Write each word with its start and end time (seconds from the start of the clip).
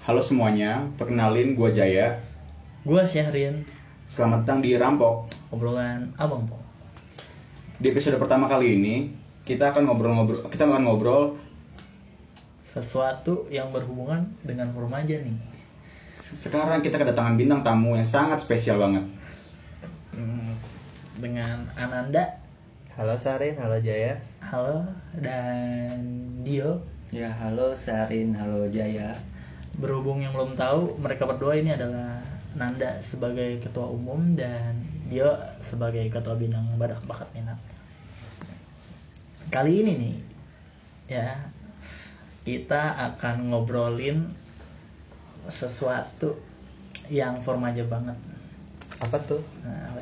Halo 0.00 0.20
semuanya, 0.20 0.88
perkenalin 0.96 1.52
gue 1.52 1.70
Jaya. 1.70 2.18
Gua 2.82 3.04
Syahrin, 3.04 3.68
Selamat 4.08 4.42
datang 4.42 4.64
di 4.64 4.74
Rampok. 4.74 5.30
obrolan 5.50 6.10
abang 6.16 6.46
po. 6.46 6.58
Di 7.78 7.90
episode 7.90 8.16
pertama 8.16 8.46
kali 8.46 8.74
ini, 8.74 8.94
kita 9.44 9.70
akan 9.70 9.86
ngobrol-ngobrol, 9.86 10.48
kita 10.48 10.64
akan 10.64 10.82
ngobrol 10.84 11.22
Sesuatu 12.62 13.50
yang 13.50 13.74
berhubungan 13.74 14.30
dengan 14.40 14.70
remaja 14.70 15.18
nih. 15.20 15.36
sekarang 16.20 16.78
kita 16.80 17.00
kedatangan 17.00 17.34
bintang 17.34 17.64
tamu 17.64 17.96
yang 17.98 18.06
sangat 18.06 18.38
spesial 18.38 18.78
banget. 18.78 19.02
Hmm, 20.14 20.54
Dengan 21.18 21.66
Ananda, 21.74 22.38
Halo 22.94 23.16
Sarin, 23.16 23.58
halo 23.58 23.80
Jaya. 23.80 24.20
halo 24.40 24.86
dan 25.18 25.98
Dio. 26.46 26.78
Ya, 27.10 27.26
halo 27.32 27.74
Sarin, 27.74 28.30
halo 28.32 28.70
Jaya. 28.70 29.16
Berhubung 29.80 30.20
yang 30.20 30.36
belum 30.36 30.60
tahu, 30.60 31.00
mereka 31.00 31.24
berdua 31.24 31.56
ini 31.56 31.72
adalah 31.72 32.20
Nanda 32.52 33.00
sebagai 33.00 33.64
ketua 33.64 33.88
umum 33.88 34.36
dan 34.36 34.76
Dio 35.08 35.32
sebagai 35.64 36.04
ketua 36.12 36.36
bidang 36.36 36.76
badak 36.76 37.00
bakat 37.08 37.32
minat. 37.32 37.56
Kali 39.48 39.82
ini 39.82 39.92
nih, 39.96 40.16
ya 41.10 41.34
kita 42.44 42.94
akan 43.10 43.50
ngobrolin 43.50 44.30
sesuatu 45.48 46.38
yang 47.10 47.42
formaja 47.42 47.82
banget. 47.88 48.14
Apa 49.00 49.18
tuh? 49.24 49.42
Nah, 49.64 49.98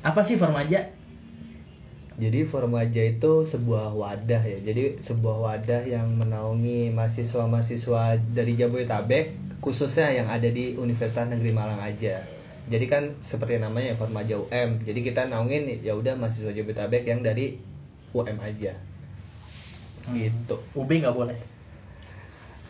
apa 0.00 0.20
sih 0.24 0.38
formaja? 0.38 0.88
Jadi 2.20 2.44
Formaja 2.44 3.02
itu 3.08 3.48
sebuah 3.48 3.96
wadah 3.96 4.42
ya. 4.42 4.58
Jadi 4.60 5.00
sebuah 5.00 5.36
wadah 5.40 5.82
yang 5.88 6.20
menaungi 6.20 6.92
mahasiswa-mahasiswa 6.92 8.20
dari 8.32 8.52
Jabodetabek, 8.56 9.58
khususnya 9.64 10.12
yang 10.12 10.28
ada 10.28 10.48
di 10.48 10.76
Universitas 10.76 11.28
Negeri 11.28 11.52
Malang 11.54 11.80
aja. 11.80 12.24
Jadi 12.68 12.86
kan 12.86 13.16
seperti 13.24 13.58
namanya 13.58 13.92
ya, 13.92 13.96
Formaja 13.96 14.34
UM. 14.38 14.84
Jadi 14.84 15.00
kita 15.02 15.26
naungin 15.26 15.82
ya 15.82 15.96
udah 15.96 16.14
mahasiswa 16.18 16.52
Jabodetabek 16.52 17.08
yang 17.08 17.24
dari 17.24 17.58
UM 18.12 18.38
aja. 18.38 18.76
Hmm. 20.08 20.14
Gitu. 20.18 20.56
UB 20.76 20.90
nggak 20.90 21.16
boleh. 21.16 21.38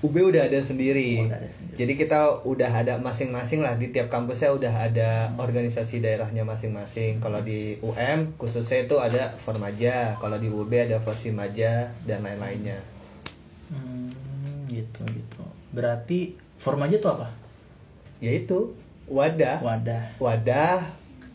UB 0.02 0.34
udah 0.34 0.50
ada 0.50 0.58
sendiri. 0.58 1.30
Udah 1.30 1.38
ada 1.38 1.46
sendiri. 1.46 1.78
Jadi 1.78 1.92
kita 1.94 2.42
udah 2.42 2.70
ada 2.74 2.98
masing-masing 2.98 3.62
lah 3.62 3.78
di 3.78 3.94
tiap 3.94 4.10
kampusnya 4.10 4.50
udah 4.50 4.74
ada 4.90 5.30
organisasi 5.38 6.02
daerahnya 6.02 6.42
masing-masing. 6.42 7.22
Kalau 7.22 7.38
di 7.38 7.78
UM 7.86 8.34
khususnya 8.34 8.82
itu 8.82 8.98
ada 8.98 9.38
Formaja, 9.38 10.18
kalau 10.18 10.42
di 10.42 10.50
UB 10.50 10.74
ada 10.74 10.98
Forsimaja 10.98 11.94
dan 12.02 12.26
lain-lainnya. 12.26 12.82
Hmm, 13.70 14.10
gitu 14.66 15.06
gitu. 15.06 15.46
Berarti 15.70 16.34
formaja 16.58 16.98
itu 16.98 17.08
apa? 17.08 17.30
Yaitu 18.18 18.74
wadah, 19.06 19.62
Wadah. 19.62 20.18
wadah 20.18 20.82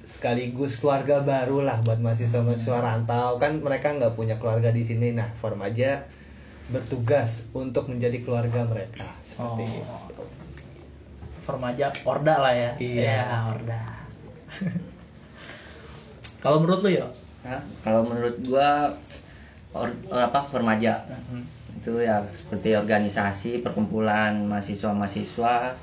sekaligus 0.07 0.79
keluarga 0.79 1.19
baru 1.19 1.67
lah 1.67 1.83
buat 1.83 1.99
mahasiswa-mahasiswa 1.99 2.79
rantau 2.79 3.35
kan 3.35 3.59
mereka 3.59 3.91
nggak 3.91 4.15
punya 4.15 4.35
keluarga 4.39 4.71
di 4.75 4.83
sini. 4.83 5.11
Nah 5.11 5.27
Formaja 5.35 6.07
bertugas 6.67 7.47
untuk 7.55 7.87
menjadi 7.87 8.19
keluarga 8.21 8.67
mereka 8.67 9.07
seperti 9.23 9.63
Oh. 9.83 10.11
itu. 10.11 10.23
Formaja 11.43 11.95
Orda 12.03 12.35
lah 12.43 12.51
ya. 12.51 12.71
Iya. 12.75 13.23
Ya, 13.23 13.39
Orda. 13.55 13.81
Kalau 16.43 16.59
menurut 16.59 16.83
lu 16.83 16.91
ya? 16.91 17.07
Kalau 17.81 18.03
menurut 18.03 18.35
gua 18.43 18.91
or, 19.71 19.87
apa 20.11 20.43
Formaja 20.43 21.07
Hmm. 21.31 21.43
itu 21.79 22.03
ya 22.03 22.25
seperti 22.27 22.75
organisasi 22.75 23.63
perkumpulan 23.63 24.35
mahasiswa-mahasiswa 24.49 25.77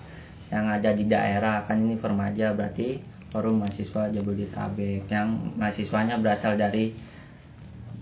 yang 0.52 0.64
ada 0.68 0.90
di 0.92 1.08
daerah 1.08 1.64
kan 1.64 1.80
ini 1.80 1.96
Formaja 1.96 2.52
berarti 2.52 3.00
forum 3.32 3.64
mahasiswa 3.64 4.12
Jabodetabek 4.12 5.08
yang 5.08 5.54
mahasiswanya 5.56 6.20
berasal 6.20 6.58
dari 6.58 6.92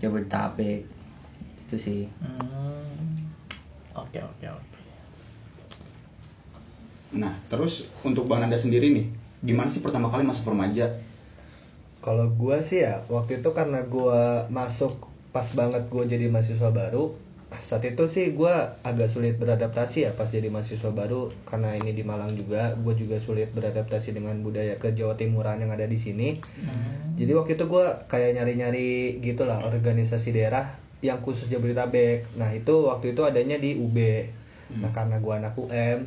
Jabodetabek 0.01 0.83
itu 1.73 1.77
sih 1.81 2.01
Hmm. 2.21 3.33
Oke 3.97 4.21
oke 4.21 4.45
oke. 4.45 4.77
Nah, 7.13 7.33
terus 7.49 7.89
untuk 8.05 8.25
Bang 8.25 8.41
Nanda 8.41 8.57
sendiri 8.57 8.89
nih, 8.89 9.05
gimana 9.45 9.69
sih 9.69 9.85
pertama 9.85 10.09
kali 10.09 10.25
masuk 10.25 10.49
Formaja? 10.49 10.97
Kalau 12.01 12.33
gua 12.33 12.65
sih 12.65 12.85
ya 12.85 13.05
waktu 13.13 13.45
itu 13.45 13.53
karena 13.53 13.85
gua 13.85 14.49
masuk 14.49 15.13
pas 15.33 15.45
banget 15.53 15.89
gua 15.93 16.09
jadi 16.09 16.33
mahasiswa 16.33 16.73
baru 16.73 17.17
saat 17.61 17.85
itu 17.85 18.09
sih 18.09 18.33
gua 18.33 18.81
agak 18.81 19.13
sulit 19.13 19.37
beradaptasi 19.37 20.09
ya 20.09 20.11
pas 20.17 20.29
jadi 20.29 20.49
mahasiswa 20.49 20.89
baru 20.89 21.29
karena 21.45 21.77
ini 21.77 21.93
di 21.93 22.01
Malang 22.01 22.33
juga 22.33 22.73
gue 22.81 22.97
juga 22.97 23.21
sulit 23.21 23.53
beradaptasi 23.53 24.17
dengan 24.17 24.41
budaya 24.41 24.81
ke 24.81 24.97
Jawa 24.97 25.21
Timuran 25.21 25.61
yang 25.61 25.69
ada 25.69 25.85
di 25.85 26.01
sini 26.01 26.41
Hmm. 26.41 27.13
jadi 27.21 27.37
waktu 27.37 27.61
itu 27.61 27.69
gua 27.69 28.09
kayak 28.09 28.41
nyari-nyari 28.41 29.21
gitulah 29.21 29.61
organisasi 29.69 30.33
daerah 30.33 30.81
yang 31.03 31.19
khusus 31.21 31.51
Jabodetabek 31.51 32.25
nah 32.39 32.49
itu 32.55 32.87
waktu 32.87 33.13
itu 33.13 33.23
adanya 33.27 33.59
di 33.59 33.77
UB 33.77 33.99
nah 34.81 34.89
karena 34.95 35.19
gua 35.21 35.43
anak 35.43 35.59
UM 35.59 36.07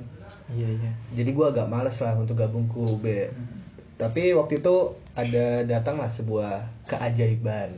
Iya 0.50 0.67
iya. 0.72 0.91
jadi 1.13 1.29
gua 1.38 1.53
agak 1.53 1.69
males 1.69 2.01
lah 2.01 2.17
untuk 2.17 2.39
gabung 2.41 2.66
ke 2.66 2.78
UB 2.79 3.06
Hmm. 3.06 3.61
tapi 4.01 4.33
waktu 4.33 4.57
itu 4.63 4.75
ada 5.16 5.63
datanglah 5.63 6.11
sebuah 6.11 6.67
keajaiban. 6.91 7.72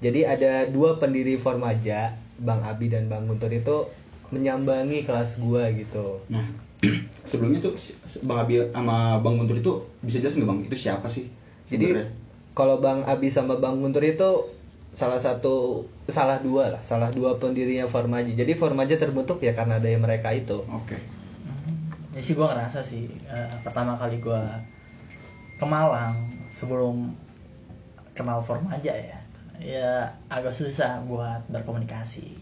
Jadi 0.00 0.24
ada 0.24 0.66
dua 0.66 0.96
pendiri 0.96 1.36
Formaja, 1.36 2.16
Bang 2.40 2.64
Abi 2.64 2.88
dan 2.88 3.06
Bang 3.06 3.28
Guntur 3.28 3.52
itu 3.52 3.86
menyambangi 4.32 5.04
kelas 5.04 5.36
gua 5.38 5.68
gitu. 5.70 6.24
Nah, 6.32 6.42
sebelumnya 7.28 7.60
tuh 7.60 7.76
Bang 8.24 8.42
Abi 8.42 8.58
sama 8.72 9.20
Bang 9.20 9.36
Guntur 9.36 9.60
itu 9.60 9.72
bisa 10.00 10.18
jelasin 10.18 10.42
nggak 10.42 10.50
Bang? 10.50 10.60
Itu 10.64 10.76
siapa 10.80 11.06
sih? 11.06 11.28
Jadi 11.68 11.92
sebenarnya? 11.92 12.08
kalau 12.56 12.80
Bang 12.80 13.04
Abi 13.04 13.28
sama 13.28 13.60
Bang 13.60 13.84
Guntur 13.84 14.02
itu 14.02 14.48
salah 14.92 15.16
satu 15.16 15.88
salah 16.04 16.38
dua 16.44 16.68
lah, 16.68 16.82
salah 16.84 17.08
dua 17.08 17.40
pendirinya 17.40 17.88
Formaja. 17.88 18.28
Jadi 18.28 18.52
Formaja 18.52 19.00
terbentuk 19.00 19.40
ya 19.40 19.56
karena 19.56 19.80
ada 19.80 19.88
mereka 19.96 20.28
itu. 20.36 20.60
Oke. 20.68 21.00
Hmm. 21.48 21.88
Ya 22.12 22.20
sih 22.20 22.36
gue 22.36 22.44
ngerasa 22.44 22.84
sih 22.84 23.08
eh, 23.24 23.54
pertama 23.64 23.96
kali 23.96 24.20
gue 24.20 24.42
ke 25.56 25.64
Malang 25.64 26.28
sebelum 26.52 27.16
kenal 28.12 28.44
Formaja 28.44 28.92
ya, 28.92 29.18
ya 29.56 30.12
agak 30.28 30.52
susah 30.52 31.00
buat 31.08 31.48
berkomunikasi. 31.48 32.36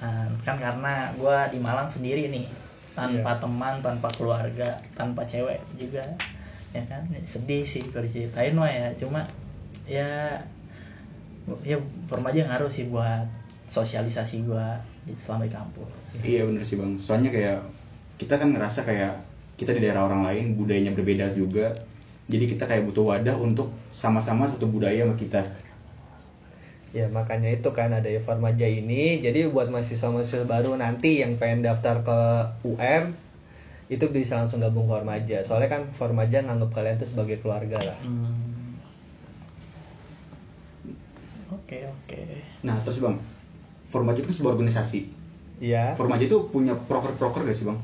Eh, 0.00 0.28
kan 0.48 0.56
karena 0.56 1.12
gue 1.12 1.38
di 1.52 1.58
Malang 1.60 1.92
sendiri 1.92 2.32
nih, 2.32 2.48
tanpa 2.96 3.36
teman, 3.36 3.84
tanpa 3.84 4.08
keluarga, 4.16 4.80
tanpa 4.96 5.28
cewek 5.28 5.60
juga, 5.76 6.08
ya 6.72 6.80
kan 6.88 7.04
sedih 7.28 7.68
sih 7.68 7.84
kalau 7.92 8.08
diceritain 8.08 8.56
mah 8.56 8.72
ya. 8.72 8.88
Cuma 8.96 9.28
ya 9.84 10.40
ya 11.64 11.78
Formaja 12.06 12.46
ngaruh 12.46 12.70
sih 12.70 12.86
buat 12.90 13.26
sosialisasi 13.70 14.44
gue 14.44 14.66
selama 15.22 15.46
di 15.46 15.52
kampus. 15.54 15.88
Iya 16.26 16.42
bener 16.46 16.66
sih 16.66 16.76
Bang. 16.76 16.98
Soalnya 16.98 17.30
kayak 17.30 17.60
kita 18.18 18.36
kan 18.36 18.50
ngerasa 18.50 18.82
kayak 18.82 19.14
kita 19.54 19.72
di 19.76 19.80
daerah 19.86 20.10
orang 20.10 20.26
lain 20.26 20.58
budayanya 20.58 20.92
berbeda 20.92 21.30
juga. 21.30 21.70
Jadi 22.30 22.44
kita 22.46 22.66
kayak 22.66 22.86
butuh 22.90 23.14
wadah 23.14 23.34
untuk 23.38 23.70
sama-sama 23.90 24.46
satu 24.46 24.66
budaya 24.66 25.06
sama 25.06 25.14
kita. 25.18 25.42
Ya 26.90 27.06
makanya 27.06 27.54
itu 27.54 27.70
kan 27.70 27.94
ada 27.94 28.10
Formaja 28.18 28.66
ini. 28.66 29.22
Jadi 29.22 29.46
buat 29.46 29.70
mahasiswa-mahasiswa 29.70 30.46
baru 30.46 30.74
nanti 30.74 31.22
yang 31.22 31.38
pengen 31.38 31.62
daftar 31.62 32.02
ke 32.02 32.18
UM 32.66 33.14
itu 33.90 34.06
bisa 34.10 34.38
langsung 34.38 34.62
gabung 34.62 34.90
Formaja. 34.90 35.42
Soalnya 35.46 35.70
kan 35.70 35.82
Formaja 35.90 36.42
nganggap 36.42 36.70
kalian 36.74 36.98
tuh 36.98 37.10
sebagai 37.10 37.38
keluarga 37.42 37.78
lah. 37.78 37.98
Hmm. 38.02 38.59
Oke 41.70 41.86
oke. 41.86 42.18
Nah 42.66 42.82
terus 42.82 42.98
Bang, 42.98 43.22
Formaja 43.94 44.26
itu 44.26 44.34
sebuah 44.34 44.58
organisasi. 44.58 45.06
Ya. 45.62 45.94
Formaja 45.94 46.26
itu 46.26 46.50
punya 46.50 46.74
proker-proker 46.74 47.46
gak 47.46 47.54
sih 47.54 47.62
Bang? 47.62 47.78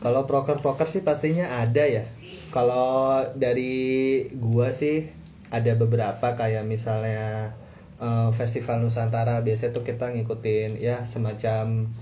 Kalau 0.00 0.24
proker-proker 0.24 0.88
sih 0.88 1.04
pastinya 1.04 1.60
ada 1.60 1.84
ya. 1.84 2.08
Kalau 2.48 3.28
dari 3.36 4.24
gua 4.32 4.72
sih 4.72 5.04
ada 5.52 5.76
beberapa 5.76 6.32
kayak 6.32 6.64
misalnya 6.64 7.52
eh, 8.00 8.30
Festival 8.32 8.80
Nusantara 8.80 9.44
biasanya 9.44 9.76
tuh 9.76 9.84
kita 9.84 10.08
ngikutin 10.16 10.80
ya 10.80 11.04
semacam 11.04 11.92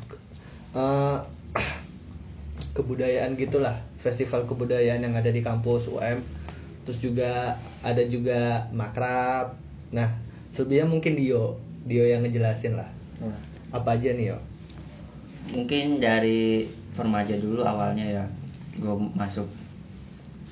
eh, 0.78 1.18
kebudayaan 2.78 3.34
gitulah, 3.34 3.74
festival 3.98 4.46
kebudayaan 4.46 5.02
yang 5.02 5.18
ada 5.18 5.34
di 5.34 5.42
kampus 5.42 5.90
UM. 5.90 6.22
Terus 6.86 7.02
juga 7.02 7.58
ada 7.82 8.06
juga 8.06 8.70
makrab. 8.70 9.58
Nah, 9.90 10.29
selebihnya 10.60 10.84
mungkin 10.86 11.16
Dio, 11.16 11.56
Dio 11.82 12.04
yang 12.04 12.20
ngejelasin 12.20 12.76
lah. 12.76 12.92
Nah, 13.16 13.32
Apa 13.72 13.96
aja 13.96 14.12
nih 14.12 14.28
yo? 14.28 14.38
mungkin 15.50 15.98
dari 15.98 16.68
Formaja 16.92 17.32
dulu 17.34 17.64
awalnya 17.64 18.04
ya. 18.04 18.24
Gue 18.76 18.92
masuk. 19.14 19.48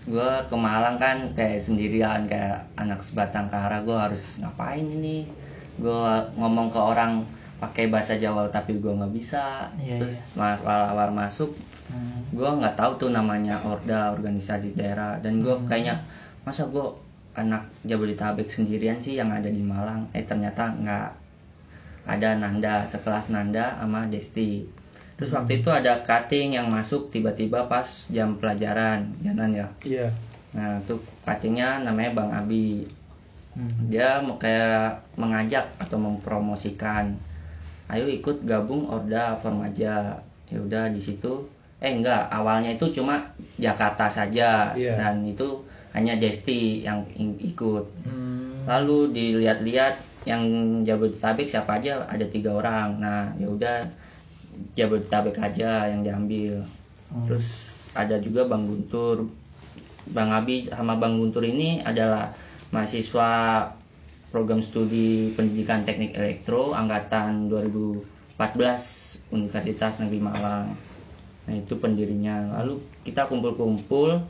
Gue 0.05 0.25
ke 0.49 0.57
Malang 0.57 0.97
kan 0.97 1.29
kayak 1.31 1.61
sendirian 1.61 2.25
kayak 2.25 2.65
anak 2.75 3.05
sebatang 3.05 3.47
kara. 3.47 3.85
Gue 3.85 3.93
harus 3.93 4.41
ngapain 4.41 4.81
ini? 4.81 5.29
Gue 5.77 6.09
ngomong 6.35 6.73
ke 6.73 6.79
orang 6.79 7.29
pakai 7.59 7.93
bahasa 7.93 8.17
Jawa 8.17 8.49
tapi 8.49 8.81
gue 8.81 8.89
nggak 8.89 9.13
bisa. 9.13 9.69
Iya, 9.77 10.01
terus 10.01 10.33
ma- 10.35 10.57
awal-awal 10.57 11.13
masuk 11.13 11.53
Hmm. 11.89 12.21
gue 12.31 12.45
nggak 12.45 12.77
tahu 12.77 12.93
tuh 12.99 13.11
namanya 13.11 13.61
orda 13.61 14.09
organisasi 14.11 14.73
daerah. 14.73 15.21
Dan 15.21 15.41
gue 15.41 15.53
Hmm. 15.53 15.65
kayaknya 15.65 16.01
masa 16.43 16.65
gue 16.65 16.85
anak 17.39 17.71
Jabodetabek 17.83 18.47
sendirian 18.47 18.99
sih 18.99 19.15
yang 19.15 19.31
ada 19.31 19.47
di 19.47 19.63
Malang 19.63 20.11
eh 20.11 20.23
ternyata 20.23 20.75
nggak 20.75 21.09
ada 22.05 22.29
Nanda 22.35 22.83
sekelas 22.85 23.29
Nanda 23.29 23.77
sama 23.77 24.05
Desti 24.07 24.65
terus 25.15 25.31
waktu 25.31 25.61
itu 25.61 25.69
ada 25.69 26.01
cutting 26.01 26.55
yang 26.55 26.67
masuk 26.69 27.09
tiba-tiba 27.09 27.67
pas 27.67 27.87
jam 28.09 28.35
pelajaran 28.35 29.07
ya 29.19 29.33
Nan 29.33 29.51
ya 29.53 29.67
Iya. 29.83 30.09
nah 30.51 30.79
tuh 30.83 30.99
cuttingnya 31.23 31.81
namanya 31.81 32.11
Bang 32.15 32.31
Abi 32.33 32.85
Hmm. 33.49 33.91
dia 33.91 34.23
mau 34.23 34.39
kayak 34.39 35.03
mengajak 35.19 35.67
atau 35.83 35.99
mempromosikan 35.99 37.11
ayo 37.89 38.07
ikut 38.07 38.47
gabung 38.47 38.87
Orda 38.87 39.35
Formaja 39.35 40.15
ya 40.47 40.59
udah 40.63 40.87
di 40.87 41.03
situ 41.03 41.43
eh 41.79 41.91
enggak 41.91 42.31
awalnya 42.31 42.71
itu 42.71 42.87
cuma 42.95 43.19
Jakarta 43.59 44.07
saja 44.07 44.71
Iya. 44.79 44.95
dan 44.95 45.27
itu 45.27 45.59
hanya 45.99 46.15
Desti 46.15 46.87
yang 46.87 47.03
ikut. 47.19 47.85
Hmm. 48.07 48.63
lalu 48.69 49.11
dilihat-lihat 49.17 49.97
yang 50.29 50.45
Jabodetabek 50.85 51.49
siapa 51.49 51.83
aja 51.83 52.07
ada 52.07 52.23
tiga 52.29 52.55
orang. 52.55 53.03
Nah 53.03 53.35
ya 53.41 53.49
udah 53.51 53.79
Jabodetabek 54.79 55.43
aja 55.43 55.91
yang 55.91 56.07
diambil. 56.07 56.63
Hmm. 57.11 57.25
terus 57.27 57.81
ada 57.97 58.21
juga 58.23 58.47
Bang 58.47 58.71
Guntur. 58.71 59.27
Bang 60.09 60.31
Abi 60.31 60.71
sama 60.71 60.97
Bang 60.97 61.19
Guntur 61.19 61.45
ini 61.45 61.83
adalah 61.83 62.33
mahasiswa 62.73 63.31
program 64.29 64.61
studi 64.61 65.33
pendidikan 65.33 65.89
teknik 65.89 66.13
elektro 66.13 66.77
angkatan 66.77 67.49
2014 67.49 69.33
Universitas 69.33 69.97
Negeri 70.01 70.21
Malang. 70.21 70.69
Nah 71.49 71.55
itu 71.57 71.75
pendirinya. 71.81 72.61
Lalu 72.61 72.85
kita 73.09 73.25
kumpul-kumpul 73.25 74.21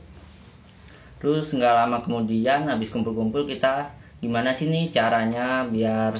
terus 1.19 1.51
nggak 1.51 1.75
lama 1.85 1.99
kemudian 1.99 2.67
habis 2.71 2.91
kumpul-kumpul 2.91 3.43
kita 3.43 3.91
gimana 4.19 4.51
sih 4.55 4.67
nih 4.67 4.91
caranya 4.91 5.63
biar 5.67 6.15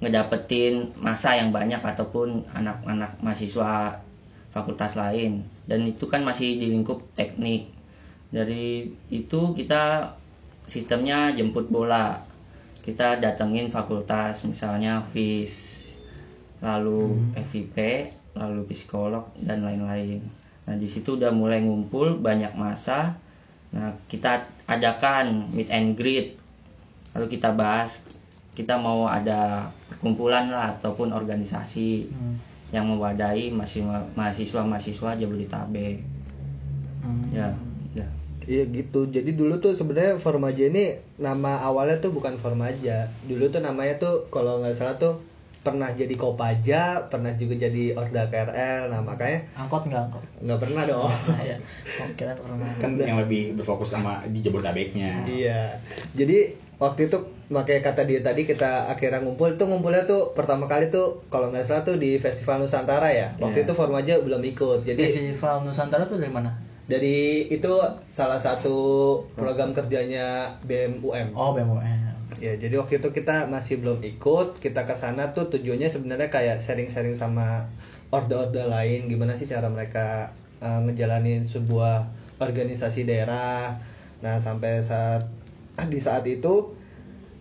ngedapetin 0.00 0.96
masa 0.96 1.36
yang 1.36 1.52
banyak 1.52 1.78
ataupun 1.82 2.48
anak-anak 2.56 3.20
mahasiswa 3.20 4.00
fakultas 4.50 4.98
lain. 4.98 5.46
Dan 5.68 5.86
itu 5.86 6.08
kan 6.10 6.24
masih 6.26 6.58
di 6.58 6.72
lingkup 6.72 7.04
teknik. 7.14 7.70
Dari 8.32 8.90
itu 9.12 9.40
kita 9.54 10.14
sistemnya 10.66 11.30
jemput 11.36 11.68
bola. 11.68 12.24
Kita 12.80 13.20
datengin 13.20 13.68
fakultas 13.68 14.42
misalnya 14.48 15.04
FIS 15.04 15.78
lalu 16.64 17.16
FIP 17.36 17.76
lalu 18.32 18.64
psikolog 18.72 19.28
dan 19.36 19.66
lain-lain. 19.66 20.24
Nah 20.64 20.74
di 20.80 20.88
situ 20.88 21.18
udah 21.20 21.34
mulai 21.34 21.60
ngumpul 21.60 22.16
banyak 22.20 22.56
masa 22.56 23.20
nah 23.70 23.94
kita 24.06 24.44
adakan 24.66 25.46
meet 25.50 25.70
and 25.70 25.94
greet 25.94 26.34
lalu 27.14 27.26
kita 27.30 27.50
bahas 27.50 28.02
kita 28.52 28.76
mau 28.76 29.06
ada 29.06 29.70
perkumpulan 29.88 30.50
lah 30.50 30.74
ataupun 30.74 31.10
organisasi 31.10 32.10
Hmm. 32.10 32.36
yang 32.70 32.86
mewadahi 32.86 33.50
mahasiswa 33.50 34.62
mahasiswa 34.62 35.10
Jabodetabek 35.14 36.02
Hmm. 37.00 37.24
ya 37.32 37.48
ya 37.94 38.06
Iya 38.40 38.66
gitu. 38.66 39.06
Jadi 39.06 39.36
dulu 39.36 39.60
tuh 39.60 39.76
sebenarnya 39.76 40.16
Formaja 40.16 40.66
ini 40.66 40.96
nama 41.16 41.60
awalnya 41.60 42.00
tuh 42.00 42.10
bukan 42.10 42.34
Formaja. 42.34 43.06
Dulu 43.22 43.46
tuh 43.46 43.62
namanya 43.62 43.94
tuh 43.96 44.26
kalau 44.28 44.58
nggak 44.58 44.74
salah 44.74 44.96
tuh 44.96 45.22
pernah 45.60 45.92
jadi 45.92 46.14
Kopaja, 46.16 47.12
pernah 47.12 47.36
juga 47.36 47.68
jadi 47.68 47.92
Orda 47.92 48.32
KRL. 48.32 48.88
Nah 48.88 49.00
makanya 49.04 49.44
angkot 49.56 49.84
nggak 49.84 50.02
angkot 50.08 50.24
nggak 50.40 50.60
pernah 50.60 50.82
dong. 50.88 51.12
Nah, 51.12 51.42
ya 51.44 51.56
oh, 52.00 52.08
kira 52.16 52.32
pernah 52.32 52.68
kan 52.82 52.90
yang 52.96 53.20
lebih 53.20 53.60
berfokus 53.60 53.92
sama 53.92 54.24
di 54.28 54.40
Jabodetabeknya 54.40 55.28
iya. 55.28 55.76
Jadi 56.16 56.56
waktu 56.80 57.12
itu 57.12 57.18
pakai 57.52 57.84
kata 57.84 58.08
dia 58.08 58.24
tadi 58.24 58.48
kita 58.48 58.88
akhirnya 58.88 59.20
ngumpul 59.20 59.58
tuh 59.60 59.68
ngumpulnya 59.68 60.08
tuh 60.08 60.32
pertama 60.32 60.64
kali 60.64 60.88
tuh 60.88 61.20
kalau 61.28 61.52
nggak 61.52 61.68
salah 61.68 61.84
tuh 61.84 62.00
di 62.00 62.16
Festival 62.16 62.64
Nusantara 62.64 63.12
ya. 63.12 63.36
Waktu 63.36 63.62
Iya. 63.62 63.66
itu 63.68 63.72
Formaja 63.76 64.14
belum 64.24 64.40
ikut. 64.40 64.88
Jadi 64.88 65.02
festival 65.12 65.60
Nusantara 65.68 66.08
tuh 66.08 66.16
dari 66.16 66.32
mana 66.32 66.56
dari 66.90 67.46
itu 67.46 67.70
salah 68.10 68.42
satu 68.42 68.74
program 69.38 69.70
kerjanya 69.70 70.58
BMUM. 70.66 71.38
oh 71.38 71.54
BMUM 71.54 72.09
Ya, 72.40 72.56
jadi 72.56 72.80
waktu 72.80 73.04
itu 73.04 73.12
kita 73.12 73.52
masih 73.52 73.84
belum 73.84 74.00
ikut. 74.00 74.64
Kita 74.64 74.88
ke 74.88 74.96
sana 74.96 75.36
tuh 75.36 75.52
tujuannya 75.52 75.92
sebenarnya 75.92 76.32
kayak 76.32 76.64
sharing-sharing 76.64 77.12
sama 77.12 77.68
order-order 78.08 78.64
lain 78.64 79.12
gimana 79.12 79.36
sih 79.36 79.44
cara 79.44 79.68
mereka 79.68 80.32
uh, 80.64 80.80
ngejalanin 80.88 81.44
sebuah 81.44 82.08
organisasi 82.40 83.04
daerah. 83.04 83.76
Nah, 84.24 84.40
sampai 84.40 84.80
saat 84.80 85.28
di 85.92 86.00
saat 86.00 86.24
itu 86.24 86.72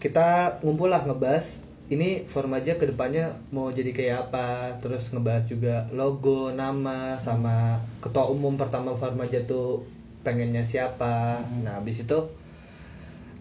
kita 0.04 0.60
ngumpul 0.68 0.92
lah 0.92 1.08
ngebahas 1.08 1.64
ini 1.90 2.30
Formaja 2.30 2.78
ke 2.78 2.86
depannya 2.88 3.40
mau 3.50 3.74
jadi 3.74 3.92
kayak 3.92 4.18
apa 4.30 4.78
terus 4.80 5.10
ngebahas 5.10 5.44
juga 5.50 5.76
logo 5.92 6.54
nama 6.54 7.18
sama 7.18 7.84
ketua 8.00 8.30
umum 8.30 8.56
pertama 8.56 8.94
Formaja 8.96 9.44
tuh 9.44 9.84
pengennya 10.24 10.64
siapa 10.64 11.44
nah 11.66 11.82
habis 11.82 12.06
itu 12.06 12.32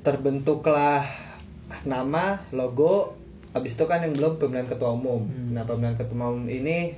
terbentuklah 0.02 1.27
nama 1.82 2.24
logo 2.50 3.14
habis 3.50 3.72
itu 3.72 3.84
kan 3.84 4.00
yang 4.00 4.12
belum 4.12 4.36
pemilihan 4.36 4.66
ketua 4.66 4.92
umum 4.92 5.24
Hmm. 5.24 5.52
nah 5.52 5.62
pemilihan 5.62 5.94
ketua 5.94 6.28
umum 6.28 6.46
ini 6.46 6.92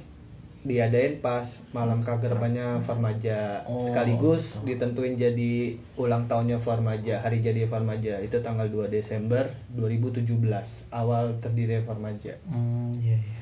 diadain 0.61 1.17
pas 1.19 1.47
malam 1.71 1.99
kagerbannya 1.99 2.79
Formaja 2.79 3.65
Oh, 3.65 3.81
sekaligus 3.81 4.59
gitu. 4.59 4.67
ditentuin 4.69 5.17
jadi 5.17 5.53
ulang 5.97 6.27
tahunnya 6.27 6.59
Formaja 6.59 7.19
hari 7.19 7.41
jadi 7.41 7.65
Formaja 7.65 8.21
itu 8.21 8.37
tanggal 8.39 8.69
2 8.69 8.87
Desember 8.89 9.49
2017 9.73 10.21
awal 10.91 11.41
terdiri 11.41 11.81
Formaja 11.81 12.37
hmm 12.45 12.93
iya 12.99 13.17
iya 13.17 13.39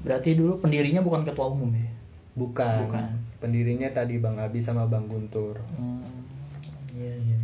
berarti 0.00 0.32
dulu 0.32 0.58
pendirinya 0.58 1.02
bukan 1.02 1.22
ketua 1.22 1.50
umum 1.50 1.68
ya 1.70 1.90
bukan, 2.32 2.86
Bukan. 2.86 3.08
pendirinya 3.38 3.90
tadi 3.90 4.16
Bang 4.16 4.38
Abi 4.38 4.58
sama 4.58 4.86
Bang 4.86 5.06
Guntur 5.06 5.58
Hmm, 5.74 6.00
iya 6.94 7.14
iya. 7.18 7.36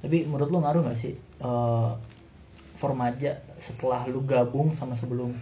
Tapi 0.00 0.24
menurut 0.24 0.48
lu 0.48 0.58
ngaruh 0.64 0.82
nggak 0.86 0.98
sih 0.98 1.14
eh, 1.18 1.90
Formaja 2.80 3.36
setelah 3.60 4.08
lu 4.08 4.24
gabung 4.24 4.72
sama 4.72 4.96
sebelum? 4.96 5.36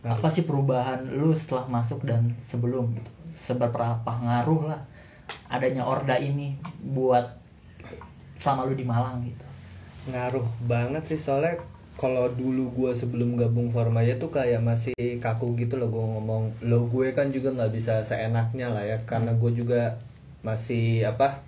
Ngaruh. 0.00 0.20
Apa 0.20 0.28
sih 0.32 0.48
perubahan 0.48 1.04
lu 1.12 1.36
setelah 1.36 1.68
masuk 1.68 2.04
dan 2.08 2.32
sebelum? 2.48 2.96
Gitu? 2.96 3.10
Seberapa 3.36 4.08
ngaruh 4.08 4.72
lah 4.72 4.80
adanya 5.48 5.84
Orda 5.84 6.16
ini 6.20 6.56
buat 6.80 7.36
selama 8.40 8.68
lu 8.68 8.76
di 8.76 8.84
Malang 8.84 9.24
gitu? 9.24 9.44
ngaruh 10.04 10.44
banget 10.68 11.08
sih 11.08 11.16
soalnya 11.16 11.64
kalau 11.96 12.28
dulu 12.28 12.74
gue 12.76 12.92
sebelum 12.92 13.40
gabung 13.40 13.72
Formaja 13.72 14.20
tuh 14.20 14.28
kayak 14.28 14.60
masih 14.60 14.92
kaku 15.22 15.56
gitu 15.56 15.80
loh 15.80 15.88
gue 15.88 16.04
ngomong 16.04 16.42
lo 16.66 16.90
gue 16.92 17.16
kan 17.16 17.32
juga 17.32 17.56
nggak 17.56 17.72
bisa 17.72 18.04
seenaknya 18.04 18.68
lah 18.68 18.84
ya 18.84 18.98
karena 19.08 19.32
gue 19.32 19.50
juga 19.56 19.96
masih 20.44 21.08
apa 21.08 21.40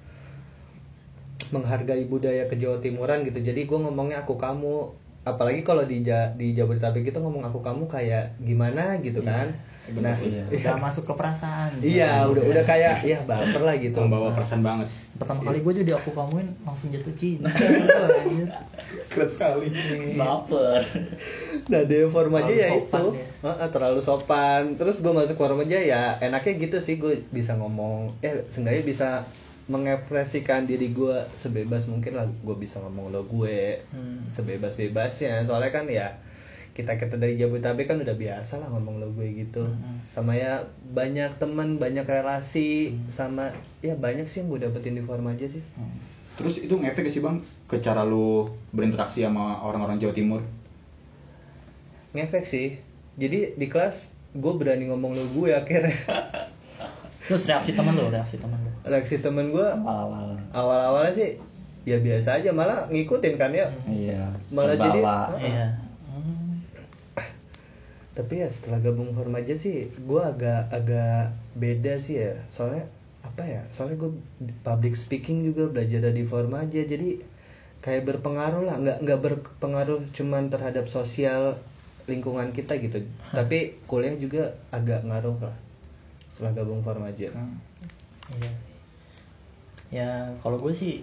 menghargai 1.50 2.04
budaya 2.04 2.46
ke 2.46 2.56
Jawa 2.56 2.78
Timuran 2.78 3.22
gitu 3.22 3.38
jadi 3.38 3.60
gue 3.62 3.78
ngomongnya 3.78 4.22
aku 4.22 4.34
kamu 4.34 4.90
apalagi 5.22 5.66
kalau 5.66 5.82
di 5.82 6.06
Ja- 6.06 6.30
di 6.32 6.54
Jabodetabek 6.54 7.10
itu 7.10 7.18
ngomong 7.18 7.42
aku 7.42 7.58
kamu 7.58 7.90
kayak 7.90 8.38
gimana 8.38 9.02
gitu 9.02 9.22
kan 9.22 9.50
bener 9.86 10.10
nah 10.10 10.14
sih. 10.18 10.34
Iya. 10.34 10.50
Udah 10.50 10.76
masuk 10.82 11.06
ke 11.06 11.14
perasaan. 11.14 11.70
iya 11.78 12.26
udah 12.26 12.42
udah 12.42 12.64
kayak 12.66 13.06
ya 13.06 13.22
baper 13.22 13.62
lah 13.62 13.78
gitu 13.78 13.94
membawa 14.02 14.34
perasaan 14.34 14.66
banget 14.66 14.90
Pertama 15.14 15.46
kali 15.46 15.62
gue 15.62 15.72
jadi 15.82 15.94
aku 15.94 16.10
kamuin 16.12 16.50
langsung 16.66 16.90
jatuh 16.90 17.14
cinta. 17.14 17.48
Keren 19.10 19.30
sekali 19.30 19.70
baper 20.12 20.82
Nah 21.70 21.82
di 21.86 21.96
Formaja 22.04 22.50
Terlalu 22.50 22.60
ya 22.60 22.68
itu 22.76 23.04
ya. 23.14 23.26
Heeh, 23.46 23.68
terlalu 23.72 24.00
sopan. 24.02 24.76
Terus 24.76 25.00
gue 25.00 25.08
masuk 25.08 25.38
Formaja 25.38 25.78
ya 25.78 26.18
enaknya 26.20 26.52
gitu 26.60 26.76
sih 26.82 26.98
gue 26.98 27.24
bisa 27.30 27.56
ngomong. 27.56 28.12
Eh 28.20 28.44
seenggaknya 28.50 28.82
bisa 28.84 29.08
mengekspresikan 29.66 30.62
diri 30.64 30.90
gue 30.90 31.16
sebebas 31.34 31.86
mungkin 31.86 32.14
lah 32.14 32.26
gue 32.26 32.56
bisa 32.56 32.78
ngomong 32.78 33.10
lo 33.10 33.22
gue 33.22 33.82
Hmm. 33.90 34.22
sebebas 34.26 34.74
bebasnya 34.74 35.42
soalnya 35.42 35.70
kan 35.70 35.86
ya 35.86 36.22
kita 36.70 36.94
kita 36.94 37.16
dari 37.16 37.34
Jabodetabek 37.34 37.88
kan 37.88 37.98
udah 37.98 38.14
biasa 38.14 38.60
lah 38.60 38.68
ngomong 38.68 39.00
lo 39.00 39.08
gue 39.10 39.26
gitu. 39.34 39.64
Hmm. 39.64 40.04
sama 40.06 40.36
ya 40.36 40.62
banyak 40.86 41.34
teman 41.36 41.76
banyak 41.76 42.04
relasi 42.04 42.94
sama 43.08 43.50
ya 43.80 43.96
banyak 43.96 44.24
sih 44.24 44.40
yang 44.40 44.52
gue 44.52 44.60
dapetin 44.62 44.94
di 44.94 45.02
Formaja 45.02 45.46
sih. 45.46 45.64
Hmm. 45.74 45.98
terus 46.36 46.60
itu 46.60 46.76
ngefek 46.76 47.02
gak 47.02 47.10
sih 47.10 47.24
bang 47.24 47.40
ke 47.64 47.80
cara 47.80 48.04
lu 48.04 48.46
berinteraksi 48.70 49.24
sama 49.24 49.64
orang-orang 49.64 49.96
Jawa 49.96 50.12
Timur? 50.12 50.40
Ngefek 52.12 52.44
sih. 52.44 52.76
Jadi 53.16 53.56
di 53.56 53.66
kelas 53.66 54.04
gue 54.32 54.52
berani 54.52 54.84
ngomong 54.86 55.16
lo 55.16 55.24
gue 55.32 55.56
akhirnya 55.56 55.96
Terus 57.26 57.42
reaksi 57.44 57.72
temen 57.72 57.92
lu, 57.92 58.06
reaksi 58.06 58.36
temen 58.36 58.56
lu. 58.56 58.70
reaksi 58.84 59.16
temen 59.18 59.50
gue 59.50 59.66
awal-awal 59.82 60.38
awal-awalnya 60.50 61.12
sih 61.12 61.30
ya 61.82 61.98
biasa 61.98 62.38
aja 62.38 62.50
malah 62.50 62.86
ngikutin 62.86 63.34
kan 63.34 63.50
ya 63.50 63.66
iya 63.86 64.30
Malah 64.48 64.74
jadi- 64.74 64.98
terbawa. 64.98 65.34
Heeh. 65.34 65.46
Iya. 65.48 65.66
Hmm. 66.08 66.62
tapi 68.12 68.34
ya 68.36 68.48
setelah 68.48 68.80
gabung 68.80 69.12
Formaja 69.12 69.52
sih 69.52 69.86
gue 69.92 70.22
agak 70.22 70.70
agak 70.70 71.30
beda 71.52 71.98
sih 71.98 72.16
ya 72.18 72.32
soalnya 72.46 72.86
apa 73.20 73.42
ya 73.42 73.62
soalnya 73.68 73.98
gue 73.98 74.10
public 74.62 74.94
speaking 74.94 75.44
juga 75.44 75.68
belajar 75.68 76.00
dari 76.04 76.22
Formaja 76.22 76.80
jadi 76.80 77.20
kayak 77.78 78.02
berpengaruh 78.04 78.62
lah 78.62 78.78
nggak 78.78 78.98
nggak 79.02 79.20
berpengaruh 79.20 80.00
cuman 80.10 80.48
terhadap 80.48 80.86
sosial 80.86 81.58
lingkungan 82.06 82.50
kita 82.50 82.78
gitu 82.78 83.02
tapi 83.28 83.74
kuliah 83.84 84.14
juga 84.14 84.42
agak 84.70 85.02
ngaruh 85.02 85.36
lah 85.40 85.56
setelah 86.36 86.52
gabung 86.52 86.84
Formaja 86.84 87.32
Hmm. 87.32 87.56
Iya 88.36 88.52
sih. 88.52 88.76
Ya 89.88 90.36
kalau 90.44 90.60
gue 90.60 90.76
sih 90.76 91.00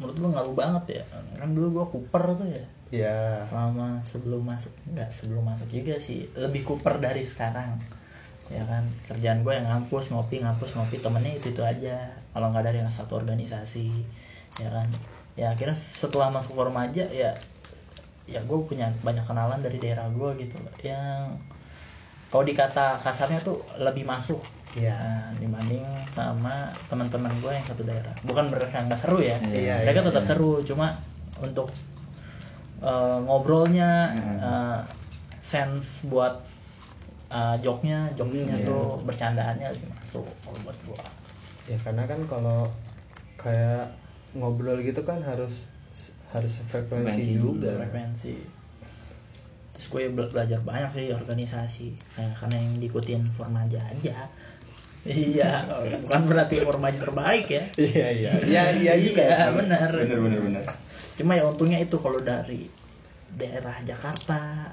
menurut 0.00 0.16
gue 0.16 0.30
ngaruh 0.32 0.56
banget 0.56 0.84
ya. 0.96 1.04
Kan 1.36 1.52
dulu 1.52 1.68
gue 1.76 1.86
kuper 1.92 2.24
tuh 2.40 2.48
ya. 2.48 2.64
ya 2.88 3.18
Selama 3.44 4.00
sebelum 4.00 4.48
masuk 4.48 4.72
nggak 4.96 5.12
sebelum 5.12 5.44
masuk 5.44 5.68
juga 5.68 6.00
sih 6.00 6.32
lebih 6.32 6.64
kuper 6.64 6.96
dari 6.96 7.20
sekarang. 7.20 7.76
Ya 8.48 8.64
kan 8.64 8.88
kerjaan 9.04 9.44
gue 9.44 9.52
yang 9.52 9.68
ngampus 9.68 10.08
ngopi 10.08 10.40
ngampus 10.40 10.72
ngopi 10.72 10.96
temennya 10.96 11.36
itu 11.36 11.52
itu 11.52 11.60
aja. 11.60 12.16
Kalau 12.32 12.48
nggak 12.48 12.64
dari 12.64 12.80
satu 12.88 13.20
organisasi 13.20 13.92
ya 14.64 14.72
kan. 14.72 14.88
Ya 15.36 15.52
akhirnya 15.52 15.76
setelah 15.76 16.32
masuk 16.32 16.56
Formaja 16.56 17.04
ya 17.12 17.36
ya 18.30 18.40
gue 18.46 18.58
punya 18.64 18.88
banyak 19.04 19.26
kenalan 19.26 19.60
dari 19.60 19.76
daerah 19.82 20.06
gue 20.08 20.30
gitu 20.40 20.56
yang 20.86 21.34
kalau 22.30 22.46
dikata 22.46 23.02
kasarnya 23.02 23.42
tuh 23.42 23.58
lebih 23.82 24.06
masuk 24.06 24.38
ya 24.74 24.94
Nah, 24.94 25.34
dibanding 25.40 25.82
sama 26.14 26.70
teman-teman 26.86 27.32
gue 27.42 27.52
yang 27.54 27.66
satu 27.66 27.82
daerah. 27.82 28.14
Bukan 28.22 28.50
mereka 28.54 28.82
nggak 28.86 29.00
seru 29.00 29.18
ya. 29.22 29.36
Iya, 29.50 29.82
mereka 29.82 30.00
iya, 30.02 30.08
tetap 30.10 30.22
iya. 30.22 30.28
seru, 30.30 30.52
cuma 30.62 30.86
untuk 31.42 31.68
eh, 32.82 33.18
ngobrolnya, 33.26 33.90
eh, 34.40 34.80
sense 35.42 36.06
buat 36.08 36.34
eh, 37.30 37.56
joknya, 37.64 38.10
jokesnya 38.18 38.56
Hmm, 38.60 38.66
tuh 38.66 38.82
bercandaannya 39.06 39.66
lebih 39.74 39.88
masuk 39.98 40.26
kalau 40.44 40.58
buat 40.66 40.78
gue. 40.86 41.00
ya 41.70 41.78
karena 41.86 42.02
kan 42.10 42.20
kalau 42.26 42.66
kayak 43.38 43.94
ngobrol 44.34 44.78
gitu 44.82 45.02
kan 45.06 45.22
harus 45.22 45.70
harus 46.34 46.62
frekuensi 46.66 47.02
Frekuensi 47.02 47.32
juga 47.38 47.70
Frekuensi. 47.78 48.34
Terus 49.74 49.86
gue 49.88 50.02
bela- 50.12 50.28
belajar 50.34 50.60
banyak 50.60 50.90
sih 50.92 51.06
organisasi, 51.14 51.88
Kayak 52.14 52.34
karena 52.36 52.56
yang 52.60 52.74
diikutin 52.82 53.22
formaja 53.32 53.80
aja. 53.88 54.28
Iya, 55.00 55.64
bukan 55.98 56.22
berarti 56.26 56.60
formaja 56.60 56.98
terbaik 56.98 57.48
ya. 57.48 57.64
iya 57.74 58.08
iya 58.12 58.30
iya 58.42 58.62
iya 58.70 58.92
juga 58.96 59.24
Iya, 59.24 59.48
benar. 59.50 59.88
bener 59.90 60.18
bener 60.20 60.40
bener 60.42 60.62
Cuma 61.16 61.32
ya 61.32 61.44
untungnya 61.44 61.76
itu 61.76 61.96
kalau 61.96 62.18
dari 62.18 62.68
daerah 63.30 63.80
Jakarta, 63.80 64.72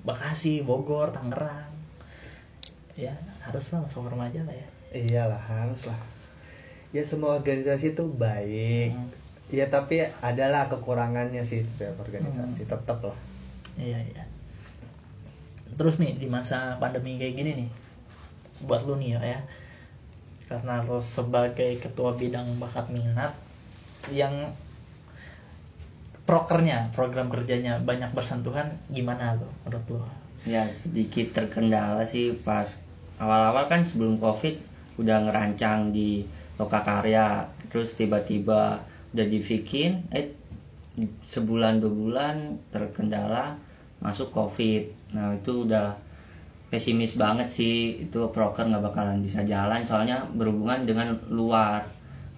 Bekasi, 0.00 0.60
Bogor, 0.60 1.10
Tangerang, 1.10 1.68
ya 2.94 3.12
haruslah 3.42 3.82
masuk 3.82 4.06
remaja 4.06 4.40
lah 4.42 4.54
ya. 4.54 4.68
iyalah 4.90 5.38
harus 5.38 5.84
lah 5.84 6.00
ya 6.88 7.00
semua 7.02 7.36
organisasi 7.36 7.92
tuh 7.92 8.08
baik 8.08 8.90
Hmm. 8.90 9.12
ya 9.48 9.68
tapi 9.68 10.00
adalah 10.18 10.64
kekurangannya 10.66 11.40
sih 11.42 11.60
setiap 11.60 11.96
organisasi 11.98 12.64
Hmm. 12.64 12.70
tetap 12.70 12.98
lah 13.02 13.18
Iya 13.76 14.00
iya. 14.02 14.24
Terus 15.70 15.96
nih 15.96 16.16
di 16.16 16.26
masa 16.26 16.74
pandemi 16.76 17.14
kayak 17.14 17.34
gini 17.34 17.50
nih, 17.54 17.68
buat 18.64 18.86
lu 18.88 18.98
nih 18.98 19.18
ya, 19.18 19.20
ya. 19.36 19.40
Karena 20.48 20.80
lo 20.82 20.98
sebagai 20.98 21.76
ketua 21.78 22.16
bidang 22.16 22.56
bakat 22.56 22.88
minat 22.88 23.36
yang 24.10 24.50
prokernya, 26.24 26.88
program 26.96 27.28
kerjanya 27.28 27.80
banyak 27.80 28.12
bersentuhan, 28.16 28.80
gimana 28.88 29.36
lo 29.36 29.48
menurut 29.64 29.86
lo? 29.92 30.08
ya 30.46 30.70
sedikit 30.70 31.34
terkendala 31.34 32.06
sih 32.06 32.30
pas 32.30 32.78
awal-awal 33.18 33.66
kan 33.66 33.82
sebelum 33.82 34.22
covid 34.22 34.60
udah 35.00 35.26
ngerancang 35.26 35.90
di 35.90 36.22
lokakarya 36.58 37.50
terus 37.70 37.98
tiba-tiba 37.98 38.82
udah 39.14 39.26
dibikin 39.26 40.06
eh 40.14 40.30
sebulan 41.30 41.78
dua 41.78 41.94
bulan 41.94 42.36
terkendala 42.74 43.54
masuk 44.02 44.34
covid. 44.34 44.90
Nah 45.14 45.38
itu 45.38 45.62
udah 45.62 45.94
pesimis 46.68 47.16
banget 47.16 47.48
sih. 47.48 48.06
Itu 48.08 48.28
proker 48.32 48.68
nggak 48.68 48.84
bakalan 48.92 49.20
bisa 49.24 49.44
jalan 49.44 49.84
soalnya 49.84 50.24
berhubungan 50.32 50.84
dengan 50.84 51.16
luar. 51.28 51.84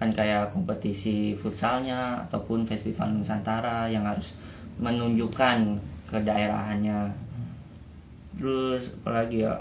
Kan 0.01 0.09
kayak 0.09 0.49
kompetisi 0.49 1.37
futsalnya 1.37 2.25
ataupun 2.27 2.65
festival 2.65 3.13
Nusantara 3.13 3.85
yang 3.85 4.07
harus 4.07 4.33
menunjukkan 4.81 5.77
ke 6.09 6.17
daerahannya 6.25 7.13
terus 8.35 8.89
apalagi 9.03 9.45
ya? 9.45 9.55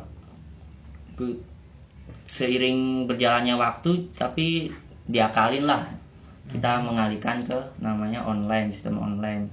Seiring 2.30 3.04
berjalannya 3.04 3.60
waktu 3.60 4.08
tapi 4.16 4.72
diakalin 5.04 5.68
lah. 5.68 5.84
Kita 6.50 6.80
mengalihkan 6.82 7.44
ke 7.44 7.58
namanya 7.78 8.24
online 8.24 8.72
sistem 8.72 8.98
online. 8.98 9.46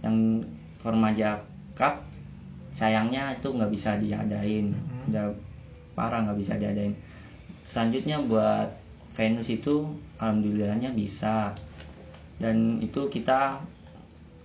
Yang 0.00 0.46
Formaja 0.78 1.42
Cup 1.74 2.07
sayangnya 2.78 3.34
itu 3.34 3.50
nggak 3.50 3.68
bisa 3.68 3.98
diadain 3.98 4.70
Mhm. 4.70 5.10
udah 5.10 5.26
parah 5.92 6.22
nggak 6.22 6.38
bisa 6.38 6.54
diadain 6.54 6.94
selanjutnya 7.66 8.22
buat 8.22 8.70
Venus 9.12 9.50
itu 9.50 9.82
alhamdulillahnya 10.16 10.94
bisa 10.94 11.50
dan 12.38 12.78
itu 12.78 13.10
kita 13.10 13.58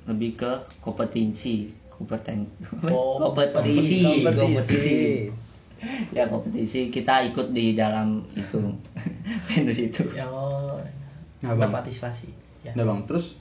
lebih 0.10 0.34
ke 0.36 0.52
kompetisi 0.82 1.70
kompeten 1.88 2.50
Oh, 2.90 3.22
kompetisi 3.22 4.02
kompetisi. 4.26 4.34
kompetisi 4.34 4.98
ya 6.18 6.26
kompetisi 6.26 6.90
kita 6.90 7.22
ikut 7.24 7.54
di 7.54 7.78
dalam 7.78 8.26
itu 8.34 8.58
Venus 9.48 9.78
itu 9.78 10.10
Ya, 10.10 10.26
Nah, 11.44 11.54
Bang. 11.54 11.70
berpartisipasi. 11.70 12.32
Ya. 12.64 12.72
Nah 12.72 12.88
bang, 12.88 13.04
terus 13.04 13.36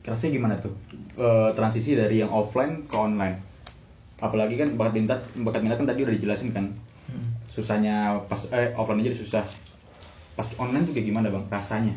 rasanya 0.00 0.32
gimana 0.32 0.54
tuh 0.56 0.72
Eh, 1.12 1.50
transisi 1.52 1.92
dari 1.92 2.18
yang 2.18 2.32
offline 2.32 2.88
ke 2.88 2.96
online? 2.96 3.36
Apalagi 4.18 4.58
kan 4.58 4.74
bakat 4.74 4.98
minat, 4.98 5.20
bakat 5.46 5.60
minat 5.62 5.76
kan 5.78 5.86
tadi 5.86 6.02
udah 6.02 6.14
dijelasin 6.14 6.50
kan, 6.50 6.74
Hmm. 7.08 7.32
susahnya 7.48 8.20
pas 8.28 8.44
eh 8.52 8.76
offline 8.76 9.00
aja 9.00 9.16
susah. 9.16 9.44
Pas 10.36 10.48
online 10.60 10.84
tuh 10.84 10.92
kayak 10.92 11.06
gimana 11.08 11.32
bang 11.32 11.44
rasanya? 11.48 11.96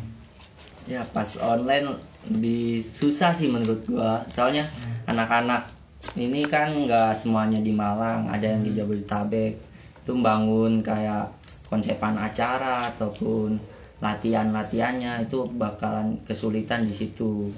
ya 0.90 1.06
pas 1.14 1.30
online 1.38 1.94
lebih 2.26 2.82
susah 2.82 3.34
sih 3.34 3.50
menurut 3.50 3.86
gua 3.86 4.26
soalnya 4.34 4.66
anak-anak 5.06 5.70
ini 6.18 6.46
kan 6.50 6.74
nggak 6.74 7.14
semuanya 7.14 7.62
di 7.62 7.70
Malang 7.70 8.26
ada 8.30 8.50
yang 8.50 8.66
di 8.66 8.74
Jabodetabek 8.74 9.54
itu 10.02 10.12
membangun 10.18 10.82
kayak 10.82 11.30
konsepan 11.70 12.18
acara 12.18 12.90
ataupun 12.90 13.62
latihan-latihannya 14.02 15.30
itu 15.30 15.46
bakalan 15.54 16.18
kesulitan 16.26 16.90
di 16.90 16.94
situ 16.98 17.54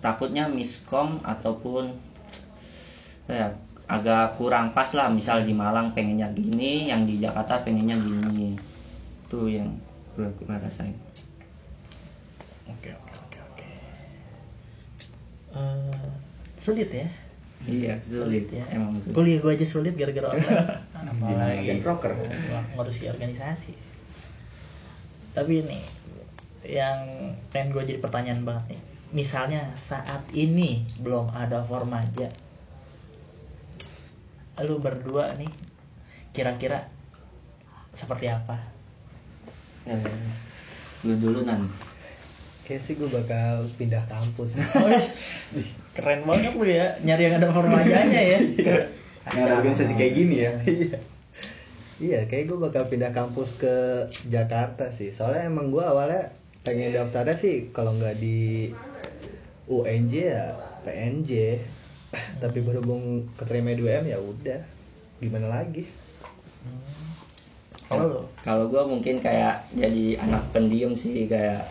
takutnya 0.00 0.48
miskom 0.48 1.20
ataupun 1.20 1.92
ya 3.28 3.52
agak 3.84 4.40
kurang 4.40 4.72
pas 4.72 4.88
lah 4.96 5.12
misal 5.12 5.44
di 5.44 5.52
Malang 5.52 5.92
pengennya 5.92 6.32
gini 6.32 6.88
yang 6.88 7.04
di 7.04 7.20
Jakarta 7.20 7.60
pengennya 7.60 7.96
gini 8.00 8.56
itu 9.24 9.40
yang 9.48 9.68
gue 10.16 10.28
rasain 10.46 10.94
Oke 12.64 12.88
oke 12.96 13.12
oke 13.12 13.38
oke. 13.52 13.68
Eh, 15.52 16.08
sulit 16.56 16.88
ya. 16.88 17.08
Iya 17.64 17.96
sulit 18.00 18.48
ya. 18.48 18.64
emang 18.72 18.96
sulit. 18.96 19.16
Kuliah 19.16 19.38
gue 19.40 19.52
aja 19.52 19.66
sulit 19.68 19.94
gara-gara 19.96 20.32
online. 20.32 21.20
Gimana 21.20 21.44
lagi 21.60 21.80
proker? 21.84 22.12
Wah, 22.52 22.64
ngurusi 22.76 23.12
organisasi. 23.12 23.72
Tapi 25.36 25.52
ini 25.60 25.80
yang 26.64 27.32
pengen 27.52 27.76
gue 27.76 27.82
jadi 27.84 28.00
pertanyaan 28.00 28.48
banget 28.48 28.76
nih. 28.76 28.80
Misalnya 29.12 29.68
saat 29.76 30.24
ini 30.32 30.88
belum 31.04 31.36
ada 31.36 31.60
formaja, 31.68 32.32
lu 34.62 34.78
berdua 34.78 35.34
nih 35.34 35.50
kira-kira 36.30 36.86
seperti 37.94 38.30
apa? 38.30 38.58
Ya, 39.82 39.98
lu 41.02 41.18
dulu 41.18 41.42
nan. 41.42 41.70
kayak 42.64 42.80
sih 42.80 42.96
gue 42.96 43.12
bakal 43.12 43.68
pindah 43.76 44.00
kampus 44.08 44.56
Wes, 44.88 45.20
keren 45.92 46.24
banget 46.24 46.56
lu 46.56 46.64
ya 46.64 46.96
nyari 47.04 47.28
yang 47.28 47.36
ada 47.36 47.52
formajanya 47.52 48.20
ya. 48.24 48.38
Yang 48.40 49.42
ada 49.44 49.54
organisasi 49.60 49.92
kayak 50.00 50.12
gini 50.16 50.36
ya? 50.40 50.52
iya 50.72 50.96
iya 52.02 52.26
kayak 52.26 52.50
gue 52.50 52.58
bakal 52.58 52.90
pindah 52.90 53.14
kampus 53.14 53.54
ke 53.58 54.08
Jakarta 54.26 54.90
sih 54.90 55.14
soalnya 55.14 55.46
emang 55.46 55.70
gue 55.70 55.84
awalnya 55.84 56.34
pengen 56.66 56.96
daftarnya 56.96 57.36
sih 57.38 57.70
kalau 57.70 57.94
nggak 57.94 58.18
di 58.18 58.72
UNJ 59.70 60.12
ya 60.14 60.58
PNJ 60.82 61.60
tapi 62.38 62.58
berhubung 62.60 63.28
keterima 63.36 63.72
2M 63.72 64.04
ya 64.06 64.18
udah. 64.18 64.60
Gimana 65.20 65.46
lagi? 65.48 65.86
Kalau? 67.84 68.24
Kalau 68.40 68.64
gue 68.72 68.82
mungkin 68.82 69.20
kayak 69.20 69.68
jadi 69.76 70.18
anak 70.18 70.50
pendiam 70.50 70.96
sih 70.96 71.28
kayak 71.28 71.68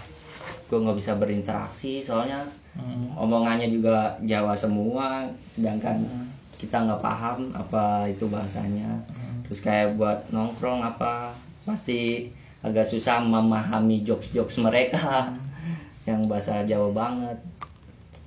gue 0.70 0.78
nggak 0.78 0.98
bisa 0.98 1.18
berinteraksi. 1.18 2.00
Soalnya 2.00 2.46
Hmm. 2.74 3.06
omongannya 3.14 3.70
juga 3.70 4.18
Jawa 4.26 4.58
semua 4.58 5.30
sedangkan 5.54 5.94
Hmm. 5.94 6.26
kita 6.58 6.82
nggak 6.82 7.06
paham 7.06 7.54
apa 7.54 8.10
itu 8.10 8.26
bahasanya. 8.26 8.98
Terus 9.46 9.62
kayak 9.62 9.94
buat 9.94 10.26
nongkrong 10.34 10.82
apa 10.82 11.38
pasti 11.70 12.34
agak 12.66 12.90
susah 12.90 13.22
memahami 13.22 14.02
jokes-jokes 14.02 14.58
mereka 14.58 15.30
yang 16.10 16.26
bahasa 16.26 16.66
Jawa 16.66 16.90
banget. 16.90 17.38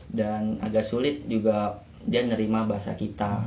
Dan 0.07 0.63
agak 0.63 0.87
sulit 0.87 1.27
juga 1.27 1.83
dia 2.07 2.23
nerima 2.23 2.65
bahasa 2.65 2.93
kita 2.93 3.43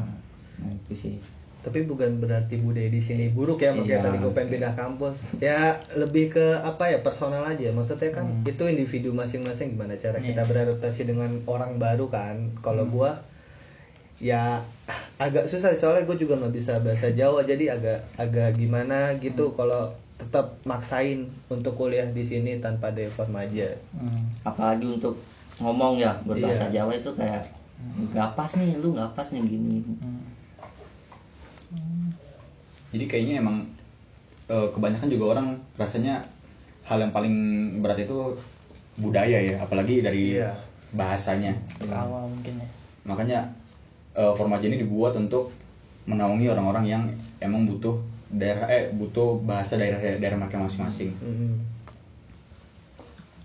nah 0.60 0.70
itu 0.70 0.94
sih 0.94 1.16
tapi 1.60 1.84
bukan 1.84 2.20
berarti 2.20 2.56
budaya 2.56 2.88
di 2.88 3.00
sini 3.00 3.28
buruk 3.28 3.60
ya 3.60 3.72
makanya 3.72 3.92
Iya, 3.94 4.00
tadi 4.02 4.18
gue 4.18 4.32
pengen 4.32 4.48
oke. 4.48 4.54
pindah 4.56 4.74
kampus 4.76 5.16
ya 5.38 5.60
lebih 5.94 6.26
ke 6.30 6.46
apa 6.58 6.88
ya 6.88 7.00
personal 7.00 7.44
aja 7.44 7.68
maksudnya 7.70 8.12
kan 8.12 8.26
Hmm. 8.26 8.44
itu 8.46 8.64
individu 8.66 9.12
masing-masing 9.12 9.74
gimana 9.74 9.94
cara 9.94 10.16
Iya. 10.18 10.32
kita 10.32 10.42
beradaptasi 10.46 11.02
dengan 11.06 11.28
orang 11.46 11.76
baru 11.76 12.08
kan 12.08 12.36
kalau 12.58 12.84
Hmm. 12.84 12.94
gua 12.94 13.12
ya 14.18 14.64
agak 15.18 15.48
susah 15.48 15.72
soalnya 15.74 16.04
gue 16.06 16.18
juga 16.18 16.36
nggak 16.38 16.52
bisa 16.54 16.74
bahasa 16.78 17.08
Jawa 17.10 17.40
jadi 17.42 17.72
agak 17.74 18.00
agak 18.18 18.56
gimana 18.56 19.12
Hmm. 19.12 19.20
gitu 19.22 19.52
kalau 19.54 19.88
tetap 20.16 20.60
maksain 20.64 21.24
untuk 21.48 21.72
kuliah 21.74 22.04
di 22.06 22.20
sini 22.22 22.56
tanpa 22.58 22.88
ada 22.90 23.04
formaja 23.10 23.68
Hmm. 23.94 24.32
apalagi 24.44 24.88
untuk 24.90 25.16
ngomong 25.58 25.96
ya 25.98 26.16
berbahasa 26.22 26.68
Iya. 26.68 26.84
Jawa 26.84 26.92
itu 26.94 27.12
kayak 27.14 27.44
nggak 27.80 28.36
pas 28.36 28.52
nih 28.54 28.76
lu 28.76 28.92
nggak 28.92 29.16
pas 29.16 29.28
nih 29.30 29.42
gini. 29.42 29.80
Hmm. 30.00 30.24
jadi 32.90 33.06
kayaknya 33.06 33.36
emang 33.40 33.70
eh, 34.50 34.68
kebanyakan 34.74 35.10
juga 35.10 35.26
orang 35.38 35.48
rasanya 35.78 36.26
hal 36.84 36.98
yang 36.98 37.14
paling 37.14 37.36
berat 37.80 38.02
itu 38.02 38.34
budaya 38.98 39.38
ya 39.40 39.62
apalagi 39.62 40.02
dari 40.02 40.36
Iya. 40.36 40.58
bahasanya. 40.90 41.54
Awal 41.86 42.34
mungkin 42.34 42.58
ya. 42.58 42.68
Makanya 43.06 43.40
eh, 44.18 44.34
Formaja 44.34 44.66
ini 44.66 44.82
dibuat 44.82 45.14
untuk 45.16 45.54
menaungi 46.10 46.50
orang-orang 46.50 46.86
yang 46.90 47.04
emang 47.38 47.70
butuh 47.70 48.02
daerah 48.34 48.66
eh 48.66 48.90
butuh 48.90 49.38
bahasa 49.40 49.78
daerah 49.78 50.02
daerah 50.18 50.38
mereka 50.38 50.58
masing-masing. 50.58 51.14
Mhm. 51.22 51.54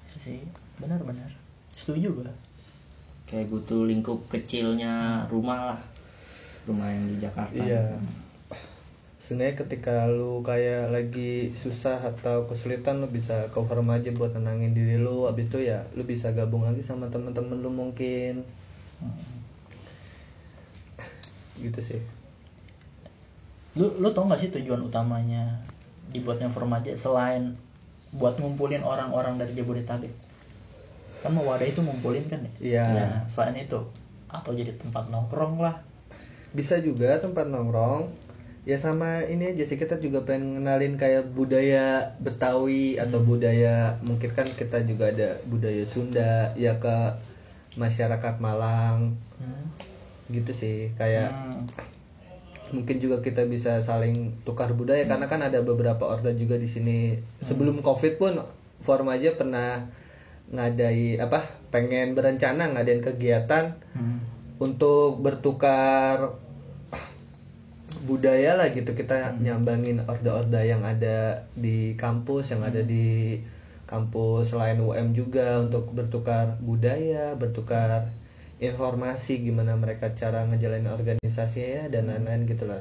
Ya 0.09 0.19
sih. 0.19 0.41
Benar-benar 0.81 1.29
setuju 1.77 2.17
gue 2.17 2.33
kayak 3.35 3.51
butuh 3.51 3.83
lingkup 3.83 4.31
kecilnya 4.31 5.27
rumah 5.27 5.75
lah 5.75 5.81
rumah 6.71 6.87
yang 6.87 7.11
di 7.11 7.17
Jakarta 7.19 7.59
Iya. 7.59 7.99
Sebenarnya 9.19 9.57
ketika 9.57 10.05
lu 10.05 10.45
kayak 10.45 10.93
lagi 10.93 11.51
susah 11.57 11.97
atau 11.97 12.45
kesulitan 12.45 13.01
lu 13.01 13.09
bisa 13.09 13.49
cover 13.57 13.81
aja 13.81 14.13
buat 14.13 14.37
tenangin 14.37 14.77
diri 14.77 15.01
lu. 15.01 15.25
Abis 15.25 15.49
itu 15.49 15.65
ya 15.65 15.89
lu 15.97 16.05
bisa 16.05 16.31
gabung 16.37 16.69
lagi 16.69 16.85
sama 16.85 17.09
temen-temen 17.09 17.59
lu 17.59 17.73
mungkin. 17.73 18.45
Gitu 21.59 21.81
sih. 21.83 22.01
lu 23.75 23.91
lu 23.99 24.15
tau 24.15 24.31
gak 24.31 24.39
sih 24.39 24.55
tujuan 24.55 24.87
utamanya 24.87 25.59
dibuatnya 26.15 26.47
Formaja 26.47 26.95
selain 26.95 27.59
buat 28.15 28.39
ngumpulin 28.39 28.87
orang-orang 28.87 29.35
dari 29.35 29.51
Jabodetabek 29.59 30.24
kan 31.25 31.33
mau 31.33 31.43
wadah 31.43 31.65
itu 31.65 31.81
ngumpulin 31.81 32.29
kan 32.29 32.45
ya 32.45 32.53
Iya. 32.61 32.87
Nah, 32.93 33.21
selain 33.25 33.57
itu 33.57 33.81
atau 34.29 34.53
jadi 34.53 34.77
tempat 34.77 35.09
nongkrong 35.09 35.57
lah 35.59 35.81
Bisa 36.53 36.79
juga 36.79 37.17
tempat 37.19 37.49
nongkrong. 37.49 38.13
Ya 38.63 38.77
sama 38.77 39.21
ini 39.25 39.53
aja 39.53 39.65
sih 39.65 39.75
kita 39.75 39.99
juga 39.99 40.23
pengen 40.23 40.57
ngenalin 40.57 40.95
kayak 40.95 41.33
budaya 41.33 42.15
Betawi 42.17 42.97
atau 42.97 43.21
budaya 43.21 43.99
mungkin 44.01 44.33
kan 44.33 44.47
kita 44.47 44.85
juga 44.85 45.11
ada 45.11 45.37
budaya 45.45 45.85
Sunda 45.85 46.53
ya 46.55 46.79
ke 46.79 46.97
masyarakat 47.75 48.39
Malang 48.39 49.19
Hmm. 49.37 49.67
gitu 50.31 50.55
sih 50.55 50.95
kayak 50.95 51.29
Hmm. 51.29 51.67
mungkin 52.73 52.97
juga 52.97 53.21
kita 53.21 53.45
bisa 53.45 53.83
saling 53.83 54.33
tukar 54.43 54.73
budaya 54.73 55.05
karena 55.05 55.29
kan 55.29 55.43
ada 55.43 55.61
beberapa 55.61 56.09
orda 56.09 56.33
juga 56.33 56.57
di 56.57 56.65
sini 56.65 57.19
sebelum 57.41 57.83
covid 57.83 58.17
pun 58.17 58.41
Formaja 58.81 59.33
pernah 59.35 59.91
ngadai 60.53 61.17
apa 61.19 61.41
pengen 61.73 62.13
berencana 62.13 62.73
ngadain 62.77 63.01
kegiatan 63.01 63.81
Hmm. 63.97 64.21
untuk 64.61 65.23
bertukar 65.23 66.37
budaya 68.05 68.59
lah 68.59 68.69
gitu. 68.71 68.93
Kita 68.93 69.39
nyambangin 69.41 70.05
orda-orda 70.05 70.61
yang 70.63 70.85
ada 70.85 71.49
di 71.57 71.97
kampus 71.97 72.53
yang 72.53 72.61
ada 72.67 72.85
di 72.85 73.41
kampus 73.89 74.53
selain 74.53 74.81
UM 74.81 75.13
juga 75.13 75.61
untuk 75.61 75.93
bertukar 75.93 76.57
budaya 76.61 77.37
bertukar 77.37 78.09
informasi 78.59 79.45
gimana 79.45 79.77
mereka 79.77 80.17
cara 80.17 80.47
ngejalanin 80.49 80.89
organisasi 80.89 81.61
ya 81.61 81.83
dan 81.93 82.09
lain-lain 82.09 82.49
gitu 82.49 82.65
lah. 82.69 82.81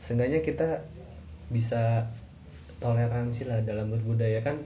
Seenggaknya 0.00 0.40
kita 0.40 0.84
bisa 1.52 2.08
toleransi 2.80 3.48
lah 3.48 3.60
dalam 3.64 3.92
berbudaya. 3.92 4.40
Kan 4.44 4.64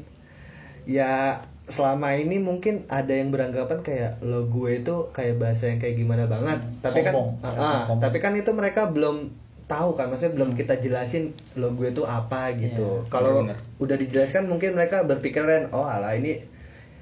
ya 0.86 1.42
selama 1.68 2.12
ini 2.14 2.36
mungkin 2.38 2.88
ada 2.88 3.10
yang 3.10 3.28
beranggapan 3.28 3.80
kayak 3.80 4.12
lo 4.20 4.44
gue 4.44 4.78
itu 4.78 4.94
kayak 5.10 5.36
bahasa 5.36 5.68
yang 5.68 5.78
kayak 5.78 5.96
gimana 5.96 6.24
banget 6.24 6.58
Hmm, 6.58 6.80
tapi 6.80 6.98
kan 7.02 7.12
sombong. 7.12 7.30
Ah, 7.38 7.52
Ya, 7.52 7.70
sombong. 7.84 8.02
tapi 8.02 8.18
kan 8.18 8.32
itu 8.32 8.50
mereka 8.50 8.88
belum 8.88 9.16
tahu 9.64 9.92
kan 9.92 10.08
maksudnya 10.08 10.32
belum 10.34 10.50
kita 10.54 10.76
jelasin 10.76 11.30
lo 11.54 11.70
gue 11.70 11.88
itu 11.88 12.02
apa 12.02 12.50
gitu 12.54 13.04
Iya, 13.04 13.10
kalau 13.10 13.44
udah 13.78 13.96
dijelaskan 13.96 14.46
mungkin 14.46 14.72
mereka 14.72 15.04
berpikiran 15.04 15.68
oh 15.70 15.84
alah 15.84 16.12
ini 16.14 16.40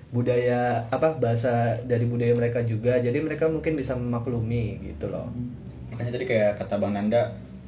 budaya 0.08 0.86
apa 0.88 1.14
bahasa 1.14 1.52
dari 1.80 2.04
budaya 2.04 2.32
mereka 2.32 2.62
juga 2.62 2.96
jadi 2.96 3.18
mereka 3.18 3.46
mungkin 3.46 3.74
bisa 3.74 3.94
memaklumi 3.94 4.82
gitu 4.84 5.06
loh 5.06 5.26
Hmm. 5.26 5.54
makanya 5.92 6.10
tadi 6.12 6.26
kayak 6.26 6.50
kata 6.58 6.74
bang 6.76 6.92
Nanda 6.92 7.22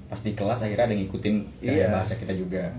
pas 0.07 0.19
di 0.19 0.33
kelas 0.33 0.61
akhirnya 0.61 0.85
ada 0.85 0.93
yang 0.93 1.03
ngikutin 1.05 1.35
gaya 1.61 1.71
Iya. 1.71 1.87
bahasa 1.91 2.15
kita 2.15 2.33
juga 2.33 2.75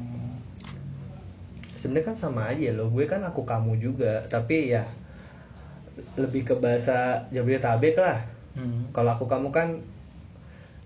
sebenarnya 1.80 2.12
kan 2.12 2.18
sama 2.20 2.52
aja 2.52 2.76
lo 2.76 2.92
gue 2.92 3.08
kan 3.08 3.24
aku 3.24 3.48
kamu 3.48 3.80
juga. 3.80 4.28
Tapi 4.28 4.76
ya 4.76 4.84
lebih 6.20 6.44
ke 6.44 6.54
bahasa 6.60 7.24
Jabodetabek 7.32 7.96
lah. 7.96 8.20
Hmm. 8.60 8.92
kalau 8.92 9.16
aku 9.16 9.30
kamu 9.30 9.56
kan 9.56 9.80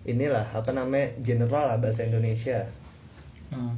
inilah 0.03 0.43
apa 0.51 0.75
namanya 0.75 1.15
general 1.23 1.73
lah 1.73 1.77
bahasa 1.79 2.03
Indonesia. 2.05 2.67
Hmm. 3.49 3.73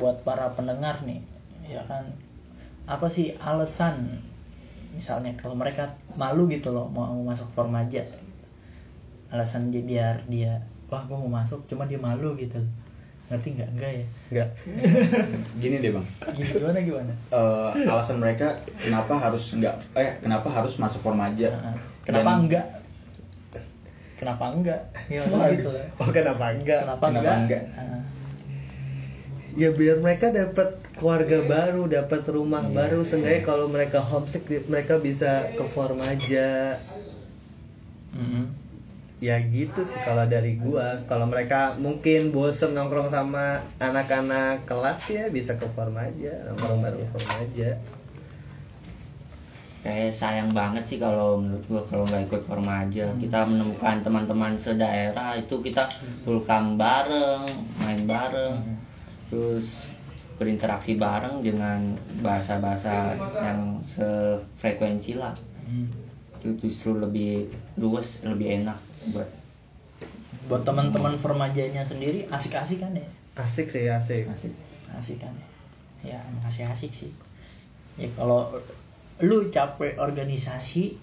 Buat 0.00 0.24
para 0.24 0.50
pendengar 0.56 1.04
nih, 1.04 1.20
ya 1.68 1.84
kan, 1.84 2.10
apa 2.88 3.06
sih 3.06 3.36
alasan 3.38 4.24
misalnya 4.96 5.36
kalau 5.36 5.52
mereka 5.52 5.84
malu 6.16 6.48
gitu 6.48 6.72
loh 6.72 6.88
mau 6.88 7.12
masuk 7.22 7.46
formaja, 7.52 8.02
alasan 9.28 9.68
dia 9.68 9.84
biar 9.84 10.16
dia, 10.26 10.64
wah 10.88 11.04
gue 11.04 11.14
mau 11.14 11.28
masuk, 11.28 11.68
cuma 11.68 11.84
dia 11.84 12.00
malu 12.00 12.32
gitu, 12.40 12.58
ngerti 13.28 13.48
nggak? 13.50 13.68
Enggak 13.70 13.90
ya? 13.92 14.04
enggak 14.26 14.48
gini 15.60 15.76
deh 15.78 15.90
bang 15.90 16.06
Gimana 16.34 16.78
gimana? 16.80 17.12
Eh, 17.28 17.70
alasan 17.86 18.16
mereka 18.16 18.46
kenapa 18.76 19.12
harus 19.14 19.44
nggak 19.50 19.74
eh 19.94 20.16
kenapa 20.18 20.48
harus 20.48 20.74
masuk 20.74 21.00
formaja 21.00 21.52
Nah, 21.52 21.76
kenapa 22.02 22.30
Dan- 22.30 22.42
enggak? 22.42 22.66
Kenapa 24.16 24.44
enggak? 24.50 24.80
Gimana 25.06 25.44
gitu? 25.52 25.70
oh 25.94 26.08
kenapa 26.08 26.44
enggak 26.50 26.80
Kenapa, 26.82 27.04
Kenapa 27.04 27.20
enggak? 27.22 27.38
enggak? 27.38 27.62
Ah. 27.76 28.02
ya 29.54 29.68
biar 29.70 29.98
mereka 29.98 30.26
dapat 30.28 30.68
keluarga 30.94 31.38
baru 31.40 31.82
dapat 31.84 32.22
rumah 32.28 32.62
Iya. 32.62 32.74
baru 32.74 32.98
seenggaknya 33.02 33.42
kalau 33.44 33.66
mereka 33.66 33.98
homesick 34.00 34.42
mereka 34.66 34.98
bisa 34.98 35.52
ke 35.52 35.64
formaja 35.64 36.74
Mm-mm. 38.10 38.44
Ya 39.18 39.42
gitu 39.50 39.82
sih 39.82 39.98
kalau 40.06 40.24
dari 40.30 40.54
gua. 40.58 41.02
Kalau 41.10 41.26
mereka 41.26 41.74
mungkin 41.78 42.30
bosen 42.30 42.74
nongkrong 42.74 43.10
sama 43.10 43.62
anak-anak 43.82 44.62
kelas 44.62 45.10
ya 45.10 45.24
bisa 45.30 45.58
ke 45.58 45.66
formaja 45.74 46.46
nongkrong 46.50 46.80
bareng 46.82 47.10
formaja 47.10 47.78
kayak 49.78 50.10
sayang 50.10 50.50
banget 50.50 50.82
sih 50.82 50.98
kalau 50.98 51.38
menurut 51.38 51.62
gua 51.70 51.82
kalau 51.86 52.02
nggak 52.02 52.26
ikut 52.26 52.42
formaja 52.50 53.14
kita 53.14 53.46
menemukan 53.46 54.02
teman-teman 54.02 54.58
sedaerah 54.58 55.38
itu 55.38 55.54
kita 55.62 55.86
pulkam 56.22 56.78
bareng 56.78 57.46
main 57.82 58.02
bareng. 58.06 58.54
Terus 59.28 59.86
berinteraksi 60.38 60.94
bareng 60.94 61.42
dengan 61.42 61.98
bahasa-bahasa 62.22 63.18
yang 63.42 63.82
sefrekuensi 63.82 65.18
lah. 65.18 65.34
Hmm. 65.68 65.90
itu 66.38 66.70
justru 66.70 66.94
lebih 66.96 67.50
luas 67.76 68.22
lebih 68.22 68.62
enak 68.62 68.87
buat 69.14 69.28
Buat 70.48 70.64
teman-teman 70.64 71.20
formajanya 71.20 71.84
sendiri 71.84 72.24
asik-asik 72.32 72.80
kan 72.80 72.96
ya? 72.96 73.04
asik 73.38 73.70
sih 73.70 73.86
asik. 73.86 74.26
Asik. 74.26 74.52
Asik 74.96 75.16
kan 75.20 75.32
ya? 76.02 76.18
Emang 76.24 76.42
asik 76.48 76.66
asik 76.66 76.92
sih. 76.92 77.12
Ya 78.00 78.08
kalau 78.16 78.48
lu 79.20 79.52
capek 79.52 79.98
organisasi 80.00 80.96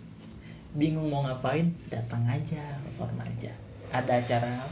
bingung 0.76 1.08
mau 1.14 1.24
ngapain 1.24 1.72
datang 1.88 2.28
aja 2.28 2.60
ke 2.84 2.90
formaja 3.00 3.52
ada 3.94 4.20
acara 4.20 4.66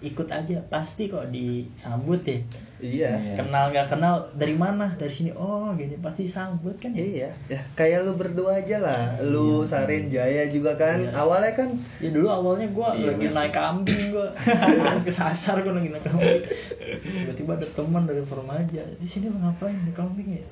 ikut 0.00 0.28
aja. 0.30 0.62
Pasti 0.70 1.10
kok 1.10 1.28
disambut 1.34 2.22
ya 2.24 2.38
iya. 2.82 3.12
Iya. 3.16 3.34
kenal 3.40 3.72
nggak 3.72 3.86
kenal 3.88 4.14
dari 4.36 4.54
mana? 4.56 4.92
Dari 4.96 5.12
sini. 5.12 5.30
Oh 5.32 5.72
gini. 5.72 5.96
Pasti 6.00 6.28
disambut 6.28 6.76
kan 6.76 6.92
ya? 6.92 7.02
Iya, 7.02 7.30
ya 7.48 7.60
kayak 7.72 8.04
lu 8.04 8.12
berdua 8.16 8.60
aja 8.60 8.76
lah. 8.80 9.02
Lu 9.24 9.64
Sarin 9.64 10.12
Jaya 10.12 10.48
juga 10.52 10.76
kan. 10.76 11.08
Iya. 11.08 11.16
Awalnya 11.16 11.52
kan 11.56 11.68
ya 12.00 12.10
dulu 12.12 12.28
awalnya 12.28 12.68
gue 12.68 12.88
Iya, 12.96 13.06
lagi 13.16 13.26
naik 13.32 13.52
kambing 13.56 14.02
gue 14.12 14.28
kesasar 15.08 15.64
gue 15.64 15.72
lagi 15.72 15.88
naik 15.92 16.04
kambing. 16.04 16.42
Tiba-tiba 17.00 17.52
ada 17.56 17.66
teman 17.66 18.02
dari 18.04 18.22
Formaja. 18.24 18.82
Di 19.00 19.08
sini 19.08 19.32
lu 19.32 19.38
ngapain? 19.40 19.76
Naik 19.86 19.96
kambing 19.96 20.28
ya? 20.36 20.44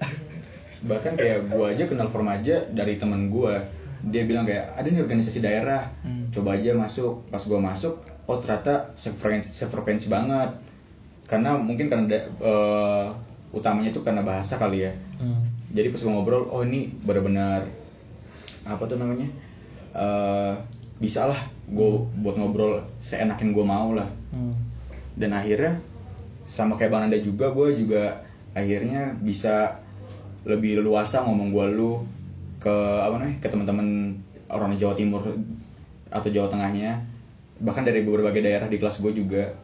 Bahkan 0.85 1.13
kayak 1.17 1.49
gua 1.49 1.73
aja 1.73 1.89
kenal 1.89 2.13
Formaja 2.13 2.69
dari 2.69 3.01
temen 3.01 3.33
gua. 3.33 3.65
Dia 4.05 4.29
bilang 4.29 4.45
kayak 4.45 4.77
ada 4.77 4.85
nih 4.85 5.01
organisasi 5.01 5.41
daerah. 5.41 5.89
Hmm. 6.05 6.29
coba 6.29 6.61
aja 6.61 6.77
masuk. 6.77 7.25
Pas 7.33 7.41
gua 7.49 7.61
masuk 7.61 8.15
oh 8.25 8.41
ternyata 8.41 8.97
sefrekuensi, 8.97 9.53
sefrekuensi 9.53 10.09
banget 10.09 10.51
karena 11.25 11.57
mungkin 11.57 11.89
karena 11.89 12.05
eh, 12.23 13.07
utamanya 13.55 13.91
itu 13.95 14.03
karena 14.03 14.21
bahasa 14.27 14.59
kali 14.59 14.85
ya 14.85 14.93
hmm. 15.23 15.73
jadi 15.73 15.89
pas 15.95 16.03
gua 16.03 16.13
ngobrol 16.21 16.45
oh 16.51 16.63
ini 16.67 16.91
benar-benar 17.07 17.65
apa 18.65 18.83
tuh 18.89 18.97
namanya 18.97 19.29
eh 19.95 20.55
bisa 20.99 21.27
lah 21.27 21.41
gue 21.69 22.07
buat 22.23 22.39
ngobrol 22.39 22.81
seenakin 23.03 23.51
gue 23.51 23.65
mau 23.67 23.93
lah 23.93 24.09
Hmm. 24.35 24.51
dan 25.15 25.31
akhirnya 25.31 25.79
sama 26.43 26.75
kayak 26.75 26.91
bang 26.91 27.07
Anda 27.07 27.23
juga 27.23 27.55
gue 27.55 27.79
juga 27.79 28.27
akhirnya 28.51 29.15
bisa 29.23 29.79
lebih 30.43 30.83
leluasa 30.83 31.23
ngomong 31.23 31.55
gue 31.55 31.67
lu 31.71 32.03
ke 32.59 32.75
apa 32.99 33.23
namanya 33.23 33.39
ke 33.39 33.47
teman-teman 33.47 34.19
orang 34.51 34.75
Jawa 34.75 34.99
Timur 34.99 35.23
atau 36.11 36.29
Jawa 36.35 36.51
Tengahnya 36.51 36.99
bahkan 37.63 37.87
dari 37.87 38.03
berbagai 38.03 38.43
daerah 38.43 38.67
di 38.67 38.83
kelas 38.83 38.99
gue 38.99 39.15
juga 39.15 39.55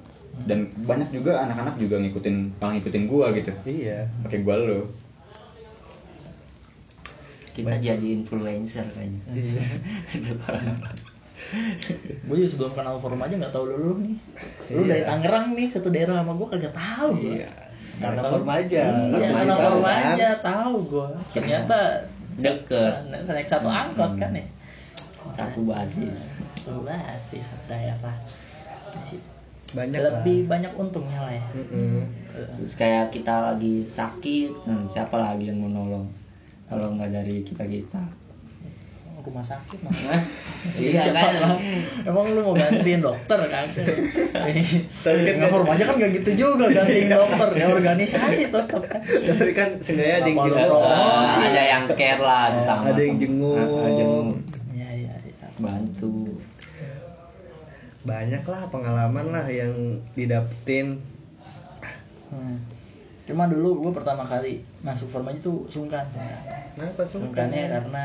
dan 0.41 0.73
banyak 0.83 1.11
juga 1.11 1.43
anak-anak 1.45 1.77
juga 1.77 2.01
ngikutin 2.01 2.37
malah 2.57 2.73
ngikutin 2.79 3.05
gue 3.07 3.27
gitu 3.37 3.53
iya. 3.67 3.99
pakai 4.25 4.41
gue 4.41 4.57
lu 4.57 4.81
kita 7.51 7.77
jadi 7.77 8.07
influencer 8.15 8.87
kayaknya 8.95 9.21
Iya. 9.35 9.65
gue 12.25 12.37
juga 12.37 12.49
sebelum 12.49 12.73
kenal 12.73 12.97
Formaja 13.01 13.35
nggak 13.35 13.51
tahu 13.51 13.65
lu, 13.69 13.77
lu 13.77 13.93
nih 14.01 14.17
lu 14.71 14.87
Iya. 14.87 14.87
dari 14.87 15.03
Tangerang 15.05 15.47
nih 15.53 15.67
satu 15.69 15.89
daerah 15.91 16.23
sama 16.23 16.33
gue 16.37 16.49
kagak 16.49 16.75
tahu 16.75 17.11
gue 17.19 17.35
Iya. 17.43 17.51
Anak 18.01 18.33
Formaja. 18.33 18.81
Iya, 18.81 19.13
Waktu 19.13 19.29
anak 19.29 19.45
kita 19.45 19.69
Formaja 19.69 20.29
kan. 20.33 20.41
tahu 20.41 20.75
gue. 20.89 21.09
Ternyata 21.37 21.79
Deket. 22.41 22.93
naik 23.29 23.45
satu 23.45 23.69
angkot 23.69 24.17
kan 24.17 24.33
ya. 24.33 24.45
satu 25.37 25.61
basis 25.69 26.33
Satu 26.57 26.81
basis 26.81 27.45
daerah. 27.69 28.17
Banyak 29.73 30.01
Lebih 30.01 30.39
lah. 30.41 30.49
banyak 30.51 30.73
untungnya 30.75 31.19
lah 31.21 31.33
ya. 31.33 31.45
Mm-mm. 31.53 32.03
terus 32.31 32.73
kayak 32.75 33.11
kita 33.11 33.35
lagi 33.45 33.83
sakit 33.83 34.63
hmm, 34.63 34.87
siapa 34.87 35.13
lagi 35.15 35.47
yang 35.47 35.59
mau 35.59 35.69
nolong 35.69 36.07
kalau 36.65 36.95
nggak 36.95 37.11
dari 37.13 37.43
kita 37.43 37.65
kita 37.65 38.01
Rumah 39.21 39.45
sakit 39.45 39.85
mah. 39.85 39.93
iya 40.75 41.05
Siapa 41.05 41.21
kan 41.21 41.33
lah? 41.45 41.59
Emang 42.03 42.33
lu 42.33 42.41
mau 42.41 42.57
gantiin 42.57 43.05
dokter 43.05 43.37
kan? 43.45 43.69
Tapi 43.69 44.51
kan- 45.21 45.37
nggak 45.37 45.51
Formaja 45.51 45.83
kan 45.85 45.95
gak 45.95 46.13
gitu 46.17 46.31
juga 46.41 46.65
gantiin 46.67 47.13
dokter 47.13 47.49
ya 47.53 47.67
organisasi 47.69 48.49
tetap 48.49 48.81
kan. 48.83 48.97
Tapi 49.05 49.53
kan 49.53 49.77
seenggaknya 49.77 50.17
ada 50.17 50.25
yang 50.25 50.39
jenguk. 50.41 50.81
Ah, 50.81 51.37
ada 51.39 51.63
yang 51.63 51.85
care 51.91 52.17
lah 52.19 52.49
sama 52.49 52.89
Ada 52.89 53.03
yang 53.03 53.17
jenguk. 53.19 53.61
Ah, 53.61 53.69
ah, 53.69 53.91
jenguk. 53.93 54.27
Iya 54.73 54.89
iya 54.97 55.13
iya. 55.21 55.47
bantu 55.59 56.41
Banyak 58.01 58.43
lah 58.49 58.63
pengalaman 58.73 59.27
lah 59.29 59.47
yang 59.47 59.73
didapetin. 60.17 61.01
Hmm. 62.31 62.57
Cuma 63.29 63.47
dulu 63.47 63.85
gue 63.85 63.93
pertama 63.93 64.25
kali 64.25 64.65
masuk 64.81 65.13
Formaja 65.13 65.39
tuh 65.39 65.69
sungkan, 65.69 66.07
sungkan. 66.09 66.41
Kenapa 66.75 67.03
suka? 67.05 67.29
Sungkannya 67.29 67.65
karena 67.69 68.05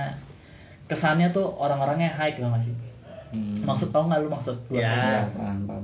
kesannya 0.86 1.28
tuh 1.32 1.50
orang-orangnya 1.58 2.12
high 2.14 2.36
tau 2.36 2.52
gak 2.52 2.62
sih? 2.62 2.76
Hmm. 3.34 3.58
Maksud 3.64 3.90
tau 3.90 4.06
gak 4.06 4.22
lu 4.22 4.30
maksud 4.30 4.58
gue? 4.70 4.84
Ya. 4.84 4.92
Iya, 4.92 5.22
paham 5.34 5.60
paham 5.66 5.84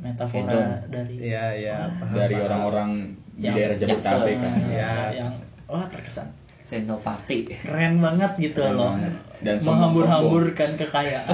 Metafora 0.00 0.48
Hedon. 0.48 0.68
dari 0.88 1.14
Iya, 1.20 1.44
iya. 1.60 1.78
paham, 2.00 2.14
dari 2.16 2.34
orang-orang 2.40 2.90
di 3.36 3.46
daerah 3.52 3.76
Jabodetabek 3.76 4.36
kan 4.40 4.52
Ya. 4.72 4.92
yang 5.12 5.30
wah 5.68 5.84
terkesan 5.92 6.28
senopati 6.70 7.50
keren 7.50 7.98
banget 7.98 8.30
gitu 8.38 8.62
Keren 8.62 8.78
loh. 8.78 8.94
banget. 8.94 9.14
Dan 9.40 9.56
menghambur-hamburkan 9.58 10.70
kekayaan. 10.76 11.26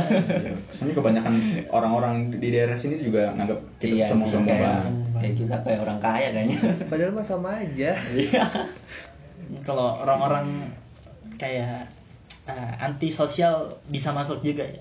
Soalnya 0.71 0.95
kebanyakan 0.95 1.35
orang-orang 1.69 2.15
di 2.33 2.49
daerah 2.49 2.73
sini 2.73 3.03
juga 3.03 3.35
nganggap 3.35 3.59
kita 3.77 3.93
Iya 3.93 4.07
sombong-sombong 4.09 4.57
banget. 4.57 4.93
kayak 5.13 5.35
kita 5.35 5.55
kayak 5.61 5.81
orang 5.83 5.99
kaya 5.99 6.29
kayaknya 6.31 6.59
Padahal 6.87 7.13
mah 7.13 7.27
sama 7.27 7.51
aja. 7.59 7.91
Iya. 7.93 8.45
Kalau 9.63 10.01
orang-orang 10.01 10.71
kayak 11.35 11.91
eh, 12.47 12.73
anti 12.79 13.11
sosial 13.11 13.69
bisa 13.87 14.11
masuk 14.11 14.41
juga 14.41 14.63
ya. 14.63 14.81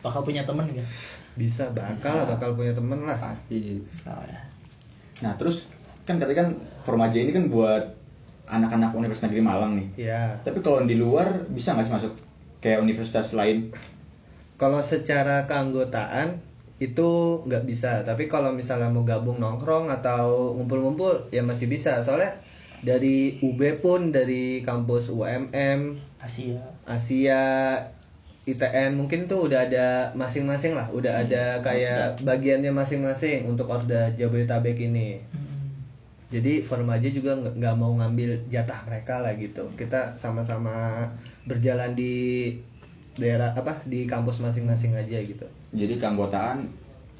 Bakal 0.00 0.20
punya 0.20 0.42
temen 0.42 0.66
gak? 0.66 0.88
Bisa 1.34 1.70
bakal 1.70 2.26
Bisa. 2.26 2.30
bakal 2.34 2.50
punya 2.52 2.74
temen 2.74 3.06
lah. 3.06 3.16
pasti 3.16 3.78
Oh, 4.04 4.24
ya. 4.26 4.40
Nah 5.22 5.32
terus 5.36 5.70
kan 6.02 6.18
katanya 6.18 6.42
kan 6.42 6.48
Formaja 6.82 7.14
ini 7.14 7.30
kan 7.30 7.46
buat 7.46 7.99
anak-anak 8.50 8.90
Universitas 8.92 9.30
Negeri 9.30 9.42
Malang 9.46 9.72
nih. 9.78 9.88
Iya. 10.10 10.22
Tapi 10.42 10.58
kalau 10.60 10.82
di 10.82 10.98
luar 10.98 11.46
bisa 11.48 11.72
nggak 11.72 11.86
sih 11.86 11.94
masuk 11.94 12.12
kayak 12.58 12.82
universitas 12.82 13.32
lain? 13.32 13.70
Kalau 14.60 14.82
secara 14.84 15.48
keanggotaan 15.48 16.42
itu 16.80 17.40
nggak 17.44 17.64
bisa, 17.64 18.04
tapi 18.04 18.28
kalau 18.28 18.52
misalnya 18.52 18.88
mau 18.88 19.04
gabung 19.04 19.40
nongkrong 19.40 19.92
atau 19.92 20.56
ngumpul-ngumpul 20.56 21.28
ya 21.32 21.44
masih 21.44 21.68
bisa. 21.68 22.00
Soalnya 22.00 22.40
dari 22.80 23.36
UB 23.44 23.60
pun 23.84 24.12
dari 24.12 24.64
kampus 24.64 25.12
UMM, 25.12 26.00
Asia. 26.20 26.60
Asia, 26.88 27.44
ITN 28.48 28.96
mungkin 28.96 29.28
tuh 29.28 29.48
udah 29.48 29.68
ada 29.68 30.16
masing-masing 30.16 30.72
lah, 30.72 30.88
udah 30.88 31.20
ada 31.24 31.60
kayak 31.60 32.24
bagiannya 32.24 32.72
masing-masing 32.72 33.44
untuk 33.44 33.68
Orda 33.68 34.16
Jabodetabek 34.16 34.80
ini. 34.80 35.20
Hmm. 35.20 35.49
Jadi 36.30 36.62
Formaja 36.62 37.10
juga 37.10 37.34
nggak 37.34 37.74
mau 37.74 37.90
ngambil 37.98 38.46
jatah 38.46 38.86
mereka 38.86 39.18
lah 39.18 39.34
gitu. 39.34 39.66
Kita 39.74 40.14
sama-sama 40.14 41.06
berjalan 41.42 41.98
di 41.98 42.54
daerah 43.18 43.50
apa 43.52 43.82
di 43.82 44.06
kampus 44.06 44.38
masing-masing 44.38 44.94
aja 44.94 45.18
gitu. 45.18 45.46
Jadi 45.74 45.98
keanggotaan 45.98 46.70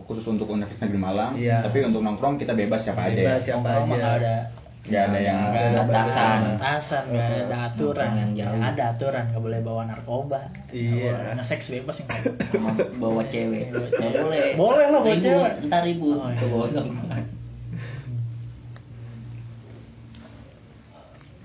khusus 0.07 0.23
untuk 0.31 0.47
Universitas 0.55 0.87
Negeri 0.87 1.01
Malang. 1.03 1.33
Iya. 1.35 1.67
Tapi 1.67 1.83
untuk 1.91 2.07
nongkrong 2.07 2.39
kita 2.39 2.55
bebas 2.55 2.87
siapa 2.87 3.11
aja. 3.11 3.19
Bebas. 3.19 3.43
Ya? 3.43 3.47
Siapa 3.51 3.67
Nongkrong 3.67 3.99
aja. 3.99 4.15
ada 4.17 4.35
Nggak 4.81 5.03
ada 5.13 5.19
yang 5.21 5.39
Nggak 5.39 5.53
ada 5.53 5.69
ada 5.69 5.83
batasan 5.85 6.41
batasan, 6.57 7.03
nggak 7.13 7.27
ada 7.27 7.59
aturan. 7.69 8.09
Nongkrong 8.09 8.23
yang 8.23 8.33
jauh. 8.39 8.63
Ada 8.65 8.83
aturan, 8.97 9.25
nggak 9.29 9.43
boleh 9.43 9.61
bawa 9.61 9.83
narkoba. 9.91 10.41
Iya. 10.71 11.11
Nggak 11.13 11.19
boleh 11.19 11.35
Nge-seks 11.37 11.67
bebas 11.75 11.97
yang 11.99 12.09
sama 12.55 12.71
bawa 12.97 13.23
cewek 13.27 13.65
boleh 13.75 14.55
Boleh 14.55 14.87
lah 14.87 15.01
bawa 15.03 15.17
cewek. 15.19 15.53
ntar 15.67 15.83
ribut 15.83 16.17
Oh, 16.17 16.31
iya 16.31 16.47
bawah 16.47 16.69
tongkrongan. 16.71 17.25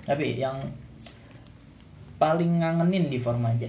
Tapi 0.05 0.37
yang 0.37 0.57
paling 2.21 2.61
ngangenin 2.61 3.09
di 3.09 3.17
Formaja. 3.19 3.67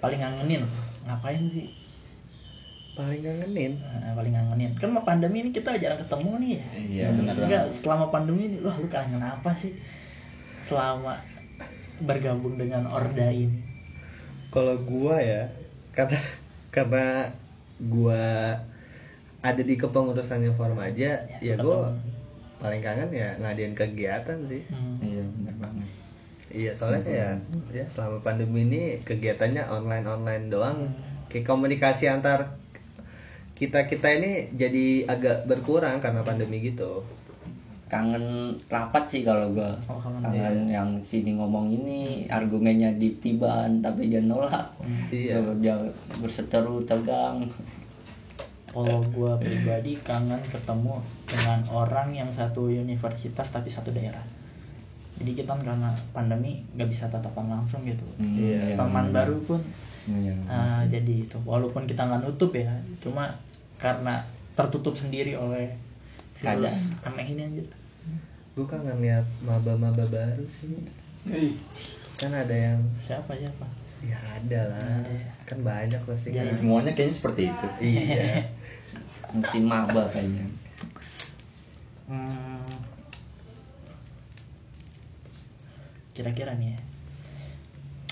Paling 0.00 0.20
ngangenin 0.20 0.64
ngapain 1.04 1.44
sih? 1.52 1.68
Paling 2.96 3.20
ngangenin. 3.20 3.72
Nah, 3.80 4.12
paling 4.16 4.32
ngangenin. 4.32 4.70
Kan 4.80 4.96
sama 4.96 5.04
pandemi 5.04 5.44
ini 5.44 5.50
kita 5.52 5.76
jarang 5.76 6.00
ketemu 6.00 6.30
nih 6.40 6.50
ya. 6.50 6.64
Iya 6.76 7.06
benar 7.14 7.34
Enggak, 7.36 7.64
banget. 7.68 7.80
selama 7.84 8.06
pandemi 8.08 8.42
ini, 8.48 8.56
wah 8.64 8.76
lu 8.80 8.88
kangen 8.88 9.22
apa 9.22 9.50
sih? 9.56 9.76
Selama 10.64 11.20
bergabung 12.00 12.56
dengan 12.56 12.88
Orda 12.88 13.28
ini. 13.28 13.60
Kalau 14.50 14.80
gua 14.82 15.20
ya, 15.20 15.46
kata 15.94 16.16
karena 16.74 17.28
gua 17.78 18.56
ada 19.40 19.62
di 19.64 19.74
kepengurusannya 19.76 20.52
Formaja, 20.52 21.28
Ya, 21.28 21.38
ya 21.40 21.54
gua 21.60 21.92
dong. 21.92 22.09
Paling 22.60 22.80
kangen 22.80 23.08
ya 23.10 23.34
ngadain 23.36 23.72
kegiatan 23.72 24.38
sih. 24.44 24.62
Hmm. 24.68 25.00
iya 25.00 25.24
benar 25.26 25.56
banget 25.58 25.88
Iya 26.50 26.72
soalnya 26.74 27.02
kayak 27.02 27.32
ya 27.70 27.86
selama 27.86 28.18
pandemi 28.20 28.66
ini 28.66 28.82
kegiatannya 29.00 29.64
online 29.64 30.02
online 30.04 30.44
doang. 30.46 30.78
Kayak 31.26 31.46
komunikasi 31.46 32.06
antar 32.06 32.58
kita 33.54 33.86
kita 33.86 34.08
ini 34.10 34.30
jadi 34.52 35.06
agak 35.06 35.46
berkurang 35.46 35.98
karena 35.98 36.20
pandemi 36.20 36.58
gitu. 36.60 37.06
kangen 37.86 38.54
rapat 38.66 39.02
sih 39.04 39.22
kalau 39.22 39.50
gua 39.50 39.74
Oh, 39.86 39.98
kangen. 39.98 40.22
kangen 40.22 40.70
yang 40.70 40.90
sini 41.02 41.34
ngomong 41.34 41.70
ini 41.72 42.22
argumennya 42.30 42.94
ditiban 42.94 43.78
tapi 43.78 44.06
dia 44.06 44.22
nolak 44.22 44.70
Iya. 45.10 45.42
dia 45.58 45.74
berseteru 46.16 46.82
tegang 46.84 47.50
Kalau 48.70 49.02
gua 49.08 49.34
pribadi 49.36 49.98
kangen 49.98 50.38
ketemu 50.46 50.94
dengan 51.26 51.58
orang 51.68 52.12
yang 52.12 52.30
satu 52.30 52.66
universitas 52.66 53.46
tapi 53.46 53.66
satu 53.66 53.90
daerah. 53.90 54.22
Jadi 55.16 55.30
kita 55.34 55.52
kan 55.52 55.60
karena 55.60 55.90
pandemi 56.10 56.62
nggak 56.72 56.86
bisa 56.86 57.04
tatapan 57.06 57.50
langsung 57.50 57.82
gitu. 57.82 58.06
Hmm, 58.16 58.30
Iya, 58.32 58.74
Teman 58.74 59.10
benar. 59.10 59.26
baru 59.26 59.36
pun 59.44 59.60
Iya, 60.06 60.32
ah, 60.44 60.82
jadi 60.84 61.14
itu 61.20 61.36
walaupun 61.44 61.84
kita 61.84 62.02
nggak 62.02 62.24
nutup 62.24 62.50
ya, 62.50 62.72
cuma 62.98 63.36
karena 63.76 64.24
tertutup 64.52 64.94
sendiri 64.94 65.34
oleh 65.34 65.70
virus 66.34 66.88
Keadaan. 66.96 67.14
aneh 67.14 67.26
ini 67.28 67.42
aja 67.44 67.64
gue 68.50 68.66
kangen 68.66 68.98
lihat 68.98 69.24
maba-maba 69.40 70.02
baru 70.04 70.42
sih 70.42 70.72
kan 72.16 72.32
ada 72.34 72.52
yang 72.52 72.80
siapa 72.98 73.32
siapa 73.32 73.64
ya 74.02 74.16
ada 74.16 74.60
lah 74.66 75.00
Iya. 75.00 75.28
kan 75.44 75.58
banyak 75.60 76.00
pasti 76.02 76.28
Iya. 76.30 76.42
kan. 76.42 76.48
semuanya 76.50 76.92
kayaknya 76.92 77.14
seperti 77.14 77.42
itu 77.46 77.66
iya 77.80 78.24
musim 79.34 79.64
maba 79.66 80.10
kayaknya. 80.10 80.46
Hmm. 82.10 82.66
kira-kira 86.20 86.52
nih 86.52 86.76
ya. 86.76 86.80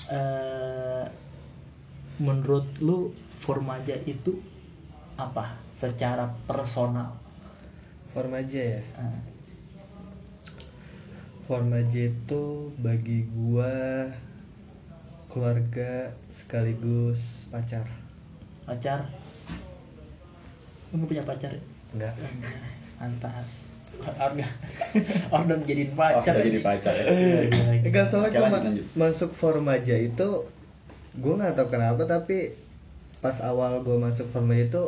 Eh, 0.09 1.05
menurut 2.17 2.65
lu 2.81 3.13
formaja 3.37 3.93
itu 4.09 4.41
apa? 5.13 5.53
Secara 5.77 6.33
personal. 6.49 7.13
Formaja 8.09 8.79
ya? 8.79 8.81
Eh, 8.81 9.19
formaja 11.45 12.09
itu 12.09 12.73
bagi 12.81 13.29
gua 13.29 14.09
keluarga 15.29 16.09
sekaligus 16.33 17.45
pacar. 17.53 17.85
Pacar 18.65 19.05
lu 20.91 21.05
punya 21.05 21.21
pacar? 21.21 21.53
Enggak. 21.91 22.13
Antas 22.97 23.47
Organ 23.99 24.47
Organ 25.29 25.59
jadiin 25.63 25.91
pacar 25.91 26.31
Oh, 26.31 26.39
udah 26.39 26.45
jadi 26.45 26.61
pacar 26.61 26.93
ya. 26.93 27.03
Iya, 27.05 27.39
iya, 27.45 27.65
iya. 27.75 27.83
Enggak 27.83 28.05
soalnya 28.07 28.29
Oke, 28.29 28.37
gua 28.37 28.49
lanjut, 28.49 28.85
ma- 28.93 29.07
masuk 29.07 29.31
formaja 29.31 29.95
itu 29.95 30.29
gue 31.11 31.33
nggak 31.35 31.57
tahu 31.57 31.67
kenapa 31.69 32.05
tapi 32.05 32.53
pas 33.19 33.35
awal 33.41 33.81
gue 33.81 33.97
masuk 33.97 34.29
formaja 34.29 34.63
itu 34.63 34.83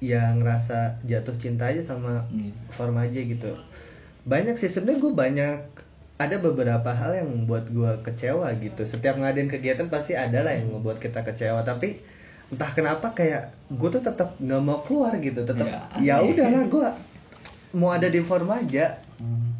yang 0.00 0.38
ngerasa 0.38 1.02
jatuh 1.02 1.34
cinta 1.34 1.66
aja 1.66 1.82
sama 1.82 2.24
Iya. 2.30 2.54
formaja 2.70 3.20
gitu. 3.20 3.50
Banyak 4.24 4.56
sih 4.56 4.68
sebenarnya 4.68 5.00
gue 5.00 5.12
banyak 5.12 5.58
ada 6.14 6.36
beberapa 6.38 6.88
hal 6.88 7.12
yang 7.14 7.28
membuat 7.28 7.68
gue 7.68 7.92
kecewa 8.02 8.48
gitu. 8.56 8.86
Setiap 8.86 9.18
ngadain 9.18 9.50
kegiatan 9.50 9.90
pasti 9.90 10.14
ada 10.14 10.40
lah 10.40 10.54
yang 10.54 10.70
membuat 10.70 10.96
kita 10.98 11.20
kecewa 11.20 11.60
tapi 11.60 11.98
entah 12.46 12.68
kenapa 12.68 13.08
kayak 13.10 13.48
gue 13.68 13.88
tuh 13.90 14.00
tetap 14.00 14.36
nggak 14.36 14.60
mau 14.60 14.80
keluar 14.80 15.16
gitu 15.16 15.40
tetap 15.40 15.64
Ya, 15.96 16.18
ya 16.18 16.22
udahlah 16.22 16.64
gue 16.64 16.88
mau 17.74 17.90
ada 17.90 18.06
di 18.06 18.20
formaja 18.20 19.00
Hmm. 19.14 19.54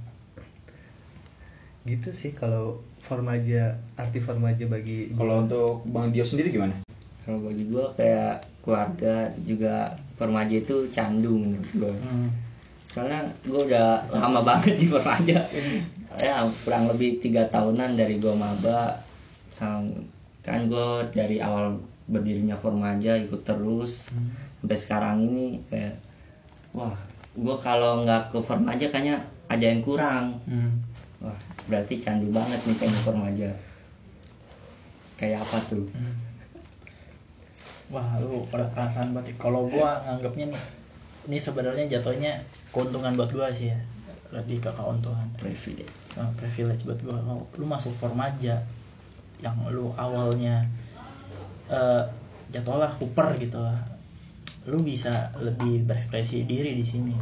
gitu 1.84 2.10
sih 2.10 2.32
kalau 2.32 2.76
formaja 2.98 3.76
arti 3.94 4.18
formaja 4.18 4.64
bagi 4.64 5.12
kalau 5.12 5.44
untuk 5.44 5.84
bang 5.86 6.10
Dio 6.10 6.24
sendiri 6.24 6.48
gimana? 6.50 6.74
Kalau 7.22 7.38
bagi 7.40 7.64
gue 7.64 7.86
kayak 7.94 8.34
keluarga 8.60 9.14
juga 9.40 9.88
permaja 10.14 10.54
itu 10.54 10.88
candu 10.88 11.36
menurut 11.36 11.70
gue 11.72 11.94
Hmm. 11.94 12.28
soalnya 12.88 13.20
gue 13.42 13.60
udah 13.64 13.88
lama 14.08 14.40
banget 14.40 14.74
di 14.76 14.86
permaja 14.86 15.38
ya 16.16 16.42
kurang 16.62 16.86
lebih 16.88 17.18
tiga 17.18 17.42
tahunan 17.46 17.94
dari 17.94 18.16
gue 18.16 18.30
maba 18.32 19.02
Sang- 19.50 20.06
kan 20.40 20.64
gue 20.64 20.86
dari 21.10 21.38
awal 21.38 21.74
berdirinya 22.04 22.54
formaja 22.54 23.16
ikut 23.16 23.42
terus 23.42 24.12
Hmm. 24.12 24.28
sampai 24.60 24.76
sekarang 24.76 25.16
ini 25.22 25.60
kayak 25.66 25.96
wah 26.72 26.92
gue 27.32 27.56
kalau 27.58 28.04
nggak 28.04 28.28
ke 28.28 28.38
formaja 28.38 28.86
kayaknya 28.88 29.18
ada 29.48 29.64
yang 29.64 29.80
kurang 29.80 30.36
Hmm. 30.44 30.84
wah 31.18 31.36
berarti 31.64 31.96
candu 31.98 32.28
banget 32.28 32.60
nih 32.62 32.76
kayaknya 32.76 33.00
formaja 33.00 33.48
kayak 35.16 35.40
apa 35.40 35.58
tuh 35.66 35.84
Hmm. 35.90 36.14
Wah, 37.92 38.16
lu 38.16 38.48
perasaan 38.48 39.12
banget. 39.12 39.36
Kalau 39.36 39.68
gua 39.68 40.00
nganggapnya 40.02 40.50
nih, 40.50 40.62
ini 41.28 41.36
sebenarnya 41.36 41.84
jatuhnya 41.86 42.40
keuntungan 42.72 43.12
buat 43.12 43.28
gua 43.28 43.52
sih 43.52 43.70
ya. 43.70 43.78
Lebih 44.32 44.64
ke 44.64 44.70
keuntungan. 44.72 45.28
privilege 45.36 45.92
Nah, 46.16 46.32
privilege 46.34 46.82
buat 46.82 46.96
gua. 47.04 47.20
Lu, 47.20 47.44
lu 47.54 47.64
masuk 47.68 47.92
formaja 48.00 48.64
yang 49.38 49.56
lu 49.68 49.92
awalnya 49.94 50.64
eh 51.74 52.02
jatuhlah 52.54 52.94
kuper 53.02 53.34
gitu 53.42 53.58
lah. 53.58 53.82
Lu 54.70 54.78
bisa 54.80 55.34
lebih 55.42 55.82
berekspresi 55.82 56.46
diri 56.46 56.78
di 56.78 56.84
sini. 56.86 57.14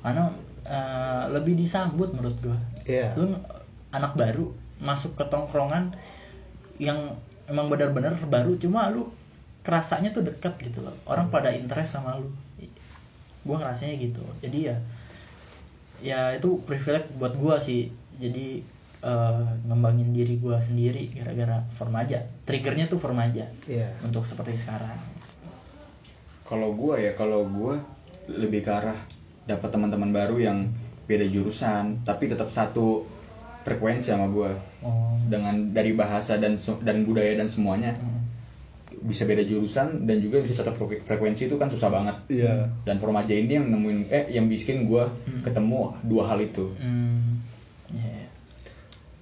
Karena 0.00 0.32
eh, 0.64 1.24
lebih 1.28 1.54
disambut 1.60 2.10
menurut 2.16 2.36
gua 2.40 2.56
Iya. 2.84 3.16
lu 3.16 3.32
anak 3.92 4.12
baru 4.16 4.52
masuk 4.80 5.16
ke 5.16 5.24
tongkrongan 5.32 5.96
yang 6.76 7.16
emang 7.48 7.72
benar-benar 7.72 8.16
baru 8.28 8.56
cuma 8.60 8.92
lu 8.92 9.08
kerasanya 9.64 10.12
tuh 10.12 10.24
dekat 10.24 10.52
gitu 10.60 10.84
loh 10.84 10.92
orang 11.08 11.32
pada 11.32 11.48
interest 11.52 11.96
sama 11.96 12.20
lu 12.20 12.28
gua 13.44 13.60
ngerasanya 13.60 13.96
gitu 14.00 14.20
jadi 14.44 14.58
ya 14.72 14.76
ya 16.04 16.20
itu 16.36 16.60
privilege 16.68 17.08
buat 17.16 17.32
gua 17.40 17.56
sih 17.56 17.88
jadi 18.20 18.60
eh, 19.04 19.40
ngembangin 19.62 20.10
diri 20.10 20.34
gua 20.36 20.56
sendiri 20.58 21.12
gara-gara 21.12 21.60
formaja 21.72 22.24
triggernya 22.42 22.88
tuh 22.88 22.96
formaja 22.96 23.44
Iya. 23.64 23.92
untuk 24.00 24.24
seperti 24.24 24.56
sekarang 24.56 24.96
kalau 26.42 26.72
gua 26.72 26.96
ya 26.96 27.12
kalau 27.12 27.44
gua 27.46 27.80
lebih 28.26 28.60
ke 28.60 28.70
arah 28.70 28.96
dapat 29.44 29.68
teman-teman 29.70 30.10
baru 30.10 30.36
yang 30.38 30.58
beda 31.04 31.24
jurusan 31.26 32.00
tapi 32.02 32.26
tetap 32.26 32.48
satu 32.48 33.04
frekuensi 33.62 34.08
sama 34.08 34.28
gua 34.28 34.52
oh 34.80 35.16
dengan 35.22 35.72
dari 35.72 35.92
bahasa 35.92 36.36
dan 36.36 36.56
dan 36.80 37.04
budaya 37.04 37.32
dan 37.34 37.46
semuanya 37.46 37.92
Hmm. 37.94 38.20
bisa 39.04 39.24
beda 39.24 39.40
jurusan 39.42 40.04
dan 40.04 40.16
juga 40.18 40.38
bisa 40.38 40.54
satu 40.54 40.72
frek- 40.78 41.02
frekuensi 41.02 41.44
itu 41.44 41.56
kan 41.56 41.68
susah 41.68 41.88
banget 41.88 42.16
Iya. 42.30 42.68
dan 42.82 42.96
formaja 42.96 43.32
ini 43.32 43.52
yang 43.54 43.68
nemuin 43.68 43.98
eh 44.08 44.24
yang 44.30 44.46
bikin 44.46 44.84
gua 44.84 45.12
Hmm. 45.22 45.40
ketemu 45.42 45.92
dua 46.02 46.24
hal 46.26 46.40
itu 46.40 46.72
Hmm. 46.74 47.40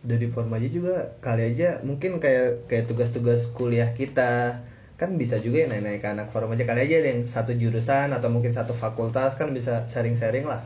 Dari 0.03 0.27
formaja 0.35 0.67
juga 0.67 1.15
kali 1.23 1.55
aja 1.55 1.79
mungkin 1.87 2.19
kayak 2.19 2.67
kayak 2.67 2.91
tugas-tugas 2.91 3.47
kuliah 3.55 3.95
kita 3.95 4.59
kan 4.99 5.15
bisa 5.19 5.39
juga 5.39 5.63
ya 5.63 5.67
naik-naik 5.71 6.03
ke 6.03 6.09
anak 6.11 6.31
formaja 6.31 6.63
kali 6.63 6.87
aja 6.87 7.03
ada 7.03 7.09
yang 7.11 7.23
satu 7.27 7.55
jurusan 7.55 8.11
atau 8.15 8.31
mungkin 8.31 8.51
satu 8.55 8.75
fakultas 8.75 9.39
kan 9.39 9.55
bisa 9.55 9.87
sharing-sharing 9.87 10.47
lah. 10.47 10.63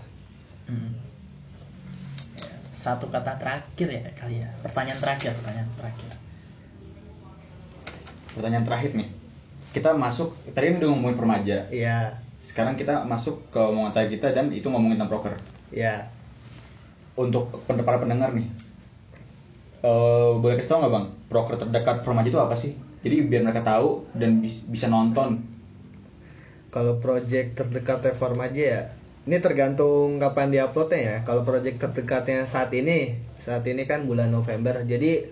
Hmm. 0.69 0.97
Satu 2.73 3.13
kata 3.13 3.37
terakhir 3.37 3.89
ya 3.93 4.01
kali 4.17 4.41
ya. 4.41 4.49
Pertanyaan 4.65 5.01
terakhir, 5.01 5.33
pertanyaan 5.37 5.69
terakhir. 5.77 6.13
pertanyaan 8.37 8.69
terakhir 8.69 8.93
nih 8.93 9.09
kita 9.73 9.97
masuk 9.97 10.37
tadi 10.53 10.69
ini 10.69 10.77
udah 10.85 10.93
ngomongin 10.93 11.17
formaja 11.17 11.57
Iya. 11.73 12.21
sekarang 12.37 12.77
kita 12.77 13.09
masuk 13.09 13.49
ke 13.49 13.57
omongan 13.57 14.13
kita 14.13 14.37
dan 14.37 14.53
itu 14.53 14.69
ngomongin 14.69 15.01
tentang 15.01 15.17
proker 15.17 15.35
Iya. 15.73 16.13
untuk 17.17 17.49
para 17.65 17.97
pendengar 17.97 18.37
nih 18.37 18.45
eh 19.87 20.31
boleh 20.43 20.55
kasih 20.59 20.71
tau 20.71 20.79
nggak 20.83 20.93
bang 20.97 21.07
proker 21.31 21.55
terdekat 21.63 21.97
formaja 22.07 22.29
itu 22.33 22.41
apa 22.43 22.55
sih 22.63 22.73
jadi 23.05 23.17
biar 23.31 23.43
mereka 23.47 23.63
tahu 23.63 23.89
dan 24.19 24.31
bis- 24.43 24.67
bisa 24.67 24.87
nonton 24.91 25.31
Kalau 26.75 27.01
project 27.01 27.57
terdekatnya 27.57 28.13
formaja 28.13 28.63
ya 28.75 28.83
ini 29.27 29.43
tergantung 29.43 30.23
kapan 30.23 30.55
diuploadnya 30.55 31.01
ya. 31.03 31.17
Kalau 31.27 31.43
project 31.43 31.83
terdekatnya 31.83 32.47
saat 32.47 32.71
ini, 32.71 33.19
saat 33.43 33.67
ini 33.67 33.83
kan 33.83 34.07
bulan 34.07 34.31
November. 34.31 34.87
Jadi 34.87 35.27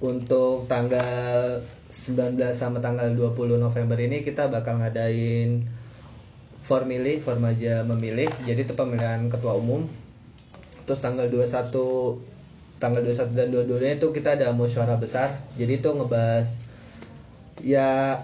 untuk 0.00 0.64
tanggal 0.64 1.60
19 1.92 2.40
sama 2.56 2.80
tanggal 2.80 3.12
20 3.12 3.60
November 3.60 4.00
ini 4.00 4.24
kita 4.24 4.48
bakal 4.48 4.80
ngadain 4.80 5.68
formili, 6.64 7.20
formaja 7.20 7.84
memilih. 7.84 8.32
Jadi 8.48 8.64
itu 8.64 8.72
pemilihan 8.72 9.28
ketua 9.28 9.60
umum. 9.60 9.84
Terus 10.88 11.04
tanggal 11.04 11.28
21 11.28 12.37
tanggal 12.78 13.02
21 13.02 13.34
dan 13.34 13.48
22 13.50 13.84
nya 13.84 13.92
itu 13.98 14.08
kita 14.14 14.38
ada 14.38 14.54
musyawarah 14.54 14.98
besar. 14.98 15.38
Jadi 15.54 15.82
itu 15.82 15.88
ngebahas 15.90 16.48
ya 17.62 18.22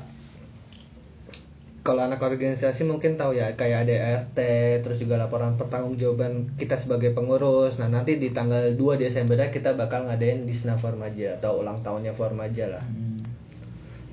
kalau 1.85 2.01
anak 2.01 2.25
organisasi 2.25 2.89
mungkin 2.89 3.21
tahu 3.21 3.37
ya 3.37 3.53
kayak 3.61 3.85
ada 3.85 4.25
RT 4.25 4.39
terus 4.81 5.05
juga 5.05 5.21
laporan 5.21 5.61
pertanggungjawaban 5.61 6.57
kita 6.57 6.81
sebagai 6.81 7.13
pengurus 7.13 7.77
nah 7.77 7.93
nanti 7.93 8.17
di 8.17 8.33
tanggal 8.33 8.73
2 8.73 8.97
Desember 8.97 9.37
kita 9.53 9.77
bakal 9.77 10.09
ngadain 10.09 10.49
Disna 10.49 10.81
Formaja 10.81 11.37
atau 11.37 11.61
ulang 11.61 11.85
tahunnya 11.85 12.17
Formaja 12.17 12.73
lah 12.73 12.85
Hmm. 12.89 13.21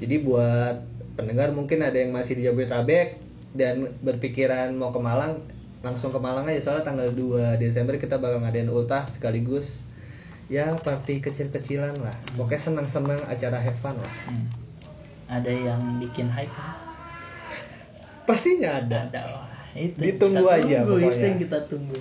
jadi 0.03 0.19
buat 0.19 0.83
pendengar 1.15 1.55
mungkin 1.55 1.79
ada 1.79 1.95
yang 1.95 2.11
masih 2.11 2.35
di 2.35 2.43
Jabodetabek 2.43 3.23
dan 3.55 3.95
berpikiran 4.03 4.75
mau 4.75 4.91
ke 4.91 4.99
Malang 4.99 5.39
langsung 5.79 6.11
ke 6.11 6.19
Malang 6.19 6.51
aja 6.51 6.59
soalnya 6.59 6.91
tanggal 6.91 7.07
2 7.07 7.55
Desember 7.55 7.95
kita 7.95 8.19
bakal 8.19 8.43
ngadain 8.43 8.67
ultah 8.67 9.07
sekaligus 9.07 9.79
ya 10.51 10.75
party 10.83 11.23
kecil-kecilan 11.23 11.95
lah 12.03 12.11
pokoknya 12.35 12.59
senang-senang 12.59 13.19
acara 13.31 13.57
have 13.57 13.77
fun 13.79 13.95
lah 13.95 14.15
Hmm. 14.27 14.47
Ada 15.31 15.47
yang 15.47 15.79
bikin 16.03 16.27
hype 16.27 16.51
kan? 16.51 16.75
pastinya 18.27 18.83
ada 18.83 19.07
Ada. 19.07 19.21
Wah, 19.31 19.47
itu 19.79 19.95
Ditunggu 19.95 20.43
kita 20.43 20.59
aja 20.59 20.77
tunggu, 20.83 21.07
Itu 21.07 21.23
yang 21.23 21.39
kita 21.39 21.57
tunggu. 21.71 21.97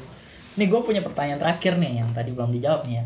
Nih 0.59 0.67
gue 0.67 0.81
punya 0.83 0.99
pertanyaan 1.07 1.39
terakhir 1.39 1.79
nih 1.79 2.03
yang 2.03 2.11
tadi 2.11 2.35
belum 2.35 2.51
dijawab 2.51 2.91
nih 2.91 2.99
ya. 2.99 3.05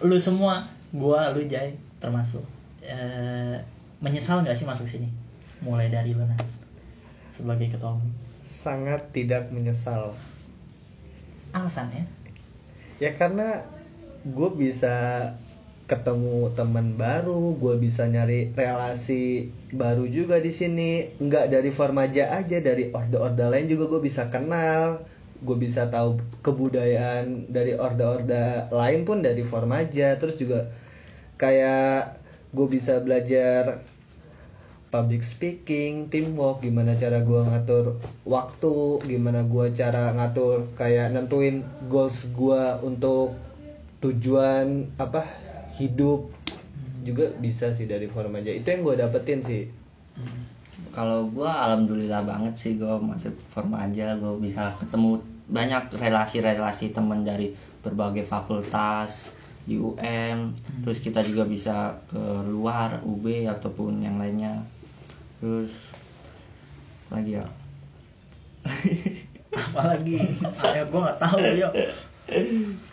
Lu 0.00 0.16
semua, 0.16 0.64
gua, 0.96 1.28
lu 1.36 1.44
Jai 1.44 1.76
termasuk 2.00 2.40
eh, 2.80 3.60
menyesal 4.00 4.40
nggak 4.40 4.56
sih 4.56 4.64
masuk 4.64 4.88
sini? 4.88 5.12
Mulai 5.60 5.92
dari 5.92 6.16
lu 6.16 6.24
nah. 6.24 6.40
sebagai 7.36 7.68
ketua 7.68 7.92
umum 7.92 8.08
sangat 8.66 9.14
tidak 9.14 9.52
menyesal 9.54 10.16
alasannya 11.54 12.02
ya 12.96 13.14
karena 13.14 13.62
gue 14.26 14.50
bisa 14.58 15.30
ketemu 15.86 16.50
teman 16.58 16.98
baru 16.98 17.54
gue 17.62 17.78
bisa 17.78 18.10
nyari 18.10 18.50
relasi 18.58 19.54
baru 19.70 20.10
juga 20.10 20.42
di 20.42 20.50
sini. 20.50 21.14
Nggak 21.22 21.54
dari 21.54 21.70
Formaja 21.70 22.34
aja 22.34 22.58
dari 22.58 22.90
orde-orde 22.90 23.46
lain 23.46 23.70
juga 23.70 23.86
gue 23.86 24.02
bisa 24.02 24.26
kenal. 24.26 25.06
Gue 25.46 25.56
bisa 25.60 25.86
tahu 25.86 26.18
kebudayaan 26.42 27.52
dari 27.52 27.78
orde-orde 27.78 28.66
lain 28.74 29.06
pun 29.06 29.22
dari 29.22 29.46
Formaja 29.46 30.18
terus 30.18 30.40
juga 30.42 30.74
kayak 31.38 32.18
gue 32.50 32.66
bisa 32.66 32.98
belajar 33.04 33.84
public 34.90 35.20
speaking, 35.20 36.08
teamwork, 36.08 36.64
gimana 36.64 36.96
cara 36.96 37.20
gue 37.20 37.36
ngatur 37.36 38.00
waktu, 38.24 39.02
gimana 39.04 39.44
gue 39.44 39.66
cara 39.76 40.16
ngatur 40.16 40.72
kayak 40.78 41.12
nentuin 41.12 41.60
goals 41.92 42.24
gue 42.32 42.62
untuk 42.80 43.36
tujuan 44.04 44.92
apa 45.00 45.24
hidup 45.76 46.28
juga 47.06 47.30
bisa 47.38 47.70
sih 47.70 47.86
dari 47.86 48.10
forum 48.10 48.34
aja 48.36 48.50
itu 48.50 48.66
yang 48.66 48.82
gue 48.82 48.94
dapetin 48.98 49.40
sih. 49.40 49.70
Kalau 50.90 51.28
gue 51.28 51.46
alhamdulillah 51.46 52.24
banget 52.24 52.54
sih 52.56 52.72
gue 52.80 52.94
masuk 52.98 53.36
form 53.52 53.76
aja 53.76 54.16
gue 54.16 54.34
bisa 54.42 54.74
ketemu 54.80 55.22
banyak 55.46 55.94
relasi-relasi 55.94 56.90
teman 56.90 57.22
dari 57.22 57.54
berbagai 57.86 58.26
fakultas 58.26 59.30
di 59.66 59.78
UM 59.78 60.54
terus 60.82 60.98
kita 61.02 61.22
juga 61.22 61.46
bisa 61.46 62.02
ke 62.10 62.22
luar 62.50 63.02
UB 63.06 63.46
ataupun 63.46 64.02
yang 64.02 64.18
lainnya. 64.18 64.66
Terus 65.38 65.70
lagi 67.06 67.38
ya? 67.38 67.46
Apalagi 69.70 70.18
ya? 70.74 70.82
Gue 70.90 71.00
nggak 71.00 71.20
tahu 71.22 71.38
yo 71.54 71.70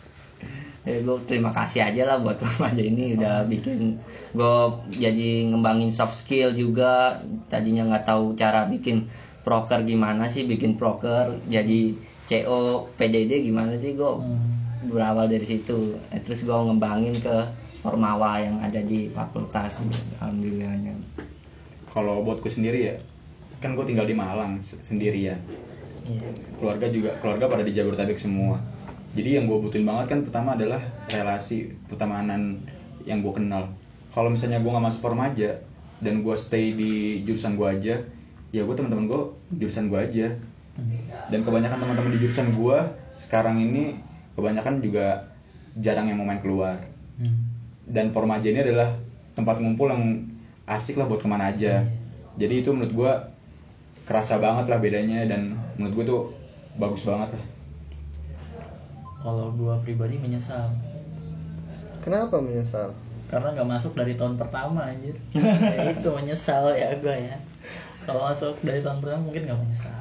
ya 0.84 1.00
gue 1.00 1.18
terima 1.24 1.56
kasih 1.56 1.80
aja 1.88 2.04
lah 2.04 2.18
buat 2.20 2.44
remaja 2.44 2.84
ini 2.84 3.16
udah 3.16 3.48
bikin 3.48 3.96
gue 4.36 4.56
jadi 5.00 5.48
ngembangin 5.52 5.96
soft 5.96 6.20
skill 6.20 6.52
juga. 6.52 7.24
Tadinya 7.48 7.88
nggak 7.88 8.06
tahu 8.08 8.36
cara 8.36 8.68
bikin 8.68 9.08
proker 9.44 9.84
gimana 9.88 10.28
sih 10.28 10.44
bikin 10.48 10.76
proker 10.76 11.40
jadi 11.48 11.96
CO 12.28 12.88
PDD 12.96 13.44
gimana 13.48 13.76
sih 13.80 13.96
gue 13.96 14.12
berawal 14.92 15.32
dari 15.32 15.48
situ. 15.48 15.96
Eh, 16.12 16.20
terus 16.20 16.44
gue 16.44 16.56
ngembangin 16.56 17.16
ke 17.16 17.36
Formawa 17.84 18.40
yang 18.40 18.64
ada 18.64 18.80
di 18.80 19.12
fakultas 19.12 19.84
alhamdulillahnya. 20.20 20.96
Kalau 21.92 22.24
buat 22.24 22.40
gue 22.40 22.52
sendiri 22.52 22.80
ya, 22.92 22.96
kan 23.60 23.76
gue 23.76 23.86
tinggal 23.88 24.08
di 24.08 24.16
Malang 24.16 24.64
se- 24.64 24.80
sendirian. 24.80 25.40
iya. 26.08 26.32
Keluarga 26.60 26.88
juga 26.88 27.12
keluarga 27.20 27.52
pada 27.52 27.64
di 27.68 27.76
Jabodetabek 27.76 28.16
semua. 28.16 28.60
Jadi 29.14 29.30
yang 29.38 29.46
gue 29.46 29.58
butuhin 29.62 29.86
banget 29.86 30.06
kan 30.10 30.20
pertama 30.26 30.58
adalah 30.58 30.82
relasi 31.10 31.78
pertemanan 31.86 32.62
yang 33.06 33.22
gue 33.22 33.34
kenal. 33.34 33.70
Kalau 34.14 34.30
misalnya 34.34 34.62
gue 34.62 34.70
nggak 34.70 34.86
masuk 34.90 35.02
Formaja 35.06 35.62
dan 36.02 36.26
gue 36.26 36.36
stay 36.36 36.74
di 36.74 37.22
jurusan 37.24 37.56
gue 37.56 37.68
aja, 37.70 37.96
ya 38.50 38.62
gue 38.66 38.76
teman-teman 38.76 39.10
gue 39.10 39.22
jurusan 39.62 39.90
gue 39.90 40.00
aja. 40.02 40.28
Dan 41.30 41.46
kebanyakan 41.46 41.78
teman-teman 41.78 42.12
di 42.18 42.20
jurusan 42.26 42.50
gue 42.58 42.78
sekarang 43.14 43.62
ini 43.62 44.02
kebanyakan 44.34 44.82
juga 44.82 45.30
jarang 45.78 46.10
yang 46.10 46.18
mau 46.18 46.26
main 46.26 46.42
keluar. 46.42 46.82
Dan 47.86 48.10
Formaja 48.10 48.50
ini 48.50 48.66
adalah 48.66 48.98
tempat 49.38 49.62
ngumpul 49.62 49.90
yang 49.90 50.34
asik 50.70 50.96
lah 50.96 51.10
buat 51.10 51.20
ke 51.20 51.28
mana 51.28 51.52
aja 51.52 51.84
jadi 52.40 52.64
itu 52.64 52.70
menurut 52.72 52.94
gua 52.94 53.12
kerasa 54.08 54.40
banget 54.40 54.72
lah 54.72 54.80
bedanya 54.80 55.26
dan 55.28 55.58
menurut 55.78 55.94
gua 56.02 56.06
tuh 56.06 56.22
bagus 56.80 57.04
banget 57.06 57.36
lah 57.38 57.44
kalau 59.24 59.56
gue 59.56 59.76
pribadi 59.88 60.20
menyesal. 60.20 60.76
Kenapa 62.04 62.44
menyesal? 62.44 62.92
Karena 63.32 63.56
nggak 63.56 63.70
masuk 63.72 63.96
dari 63.96 64.20
tahun 64.20 64.36
pertama 64.36 64.84
anjir. 64.84 65.16
Ya, 65.74 65.96
itu 65.96 66.10
menyesal 66.12 66.76
ya 66.76 66.92
gue 67.00 67.16
ya. 67.16 67.40
Kalau 68.04 68.28
masuk 68.28 68.60
dari 68.60 68.84
tahun 68.84 69.00
pertama 69.00 69.32
mungkin 69.32 69.48
nggak 69.48 69.60
menyesal. 69.64 69.96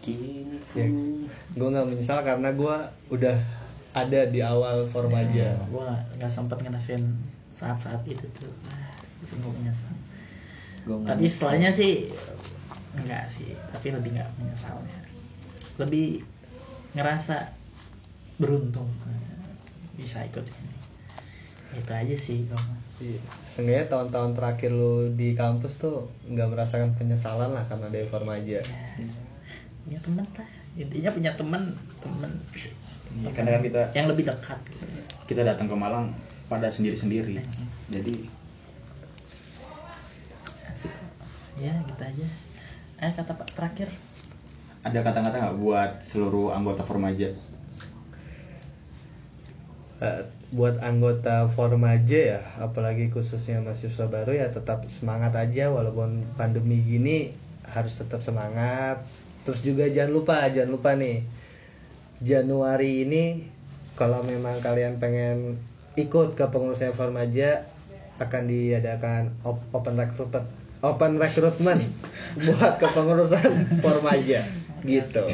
Kini 0.00 0.62
ya, 0.78 0.86
gue 1.58 1.68
nggak 1.68 1.88
menyesal 1.90 2.22
karena 2.22 2.54
gue 2.54 2.76
udah 3.10 3.36
ada 3.98 4.20
di 4.30 4.38
awal 4.38 4.86
Formaja 4.86 5.58
gue 5.58 5.88
nggak 6.22 6.30
sempat 6.30 6.62
ngerasain 6.62 7.02
saat-saat 7.58 8.06
itu 8.06 8.24
tuh. 8.38 8.54
Sungguh 9.26 9.50
menyesal. 9.58 9.90
Tapi 10.86 11.26
setelahnya 11.26 11.74
sih 11.74 12.06
enggak 12.94 13.26
sih. 13.26 13.58
Tapi 13.74 13.90
lebih 13.90 14.14
nggak 14.14 14.30
menyesalnya 14.38 15.08
lebih 15.78 16.26
ngerasa 16.92 17.57
beruntung. 18.38 18.86
Eh, 19.04 19.18
bisa 19.98 20.22
ikut 20.24 20.46
ini. 20.46 20.74
Itu 21.76 21.90
aja 21.92 22.14
sih 22.14 22.46
mah. 22.48 22.62
Iya. 22.98 23.20
Seenggaknya 23.44 23.86
tahun-tahun 23.86 24.34
terakhir 24.34 24.70
lu 24.70 25.14
di 25.14 25.34
kampus 25.34 25.78
tuh 25.78 26.10
nggak 26.26 26.48
merasakan 26.50 26.94
penyesalan 26.94 27.52
lah 27.52 27.62
karena 27.66 27.86
dari 27.86 28.06
Formaja. 28.06 28.58
ya, 28.58 28.68
punya 29.84 29.98
teman 30.00 30.26
lah. 30.34 30.48
Intinya 30.78 31.10
punya 31.10 31.32
teman 31.34 31.62
teman 31.98 32.30
Iya, 33.18 33.30
karena 33.34 33.58
kan 33.58 33.62
kita 33.64 33.82
yang 33.96 34.06
lebih 34.06 34.24
dekat. 34.26 34.58
gitu. 34.68 34.84
kita 35.26 35.42
datang 35.42 35.66
ke 35.66 35.74
Malang 35.74 36.14
pada 36.46 36.68
sendiri-sendiri. 36.68 37.40
Jadi 37.88 38.14
Asik 40.64 40.92
kok. 40.92 41.08
ya 41.56 41.72
gitu 41.74 42.02
aja. 42.02 42.26
Eh 42.98 43.12
kata 43.12 43.32
pak 43.34 43.48
terakhir. 43.52 43.88
Ada 44.82 45.02
kata-kata 45.02 45.36
nggak 45.36 45.58
buat 45.58 45.90
seluruh 46.00 46.54
anggota 46.54 46.82
Formaja 46.82 47.34
buat 50.54 50.80
anggota 50.80 51.50
Formaja 51.50 52.38
ya, 52.38 52.40
apalagi 52.62 53.10
khususnya 53.10 53.60
mahasiswa 53.60 54.06
baru 54.06 54.32
ya 54.32 54.48
tetap 54.48 54.86
semangat 54.86 55.34
aja 55.34 55.68
walaupun 55.68 56.24
pandemi 56.38 56.80
gini 56.80 57.34
harus 57.66 57.98
tetap 57.98 58.22
semangat. 58.22 59.02
Terus 59.44 59.60
juga 59.60 59.90
jangan 59.90 60.12
lupa, 60.14 60.46
jangan 60.48 60.70
lupa 60.72 60.94
nih 60.94 61.26
Januari 62.22 63.04
ini 63.04 63.24
kalau 63.98 64.22
memang 64.22 64.62
kalian 64.62 65.02
pengen 65.02 65.58
ikut 65.98 66.38
ke 66.38 66.46
pengurusnya 66.46 66.94
Formaja 66.94 67.66
akan 68.22 68.50
diadakan 68.50 69.34
op- 69.42 69.66
open 69.74 69.98
recruitment 69.98 70.46
open 70.82 71.18
recruitment 71.18 71.82
buat 72.46 72.78
kepengurusan 72.78 73.82
Formaja 73.82 74.46
gitu. 74.86 75.26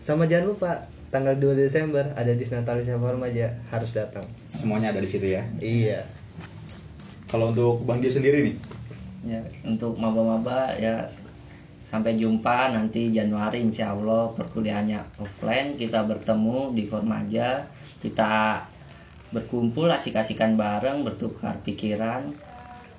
Sama 0.00 0.24
jangan 0.24 0.56
lupa 0.56 0.72
tanggal 1.10 1.34
2 1.38 1.54
Desember 1.56 2.02
ada 2.14 2.32
di 2.34 2.44
Natalis 2.46 2.90
Formaja 2.90 3.54
harus 3.70 3.90
datang. 3.94 4.26
semuanya 4.50 4.90
ada 4.90 5.00
di 5.02 5.08
situ 5.10 5.26
ya? 5.30 5.42
Iya. 5.62 6.06
kalau 7.26 7.50
untuk 7.50 7.82
Bang 7.82 7.98
Dio 7.98 8.10
sendiri 8.10 8.46
nih? 8.46 8.56
Ya 9.26 9.40
untuk 9.66 9.98
maba-maba 9.98 10.74
ya 10.78 11.10
sampai 11.86 12.18
jumpa 12.18 12.74
nanti 12.74 13.10
Januari 13.14 13.62
insya 13.62 13.94
Allah 13.94 14.30
perkuliahannya 14.34 15.22
offline 15.22 15.74
kita 15.78 16.02
bertemu 16.06 16.74
di 16.74 16.82
Formaja 16.86 17.66
kita 18.02 18.66
berkumpul 19.34 19.90
asik-asikan 19.90 20.54
bareng 20.54 21.02
bertukar 21.02 21.58
pikiran 21.66 22.30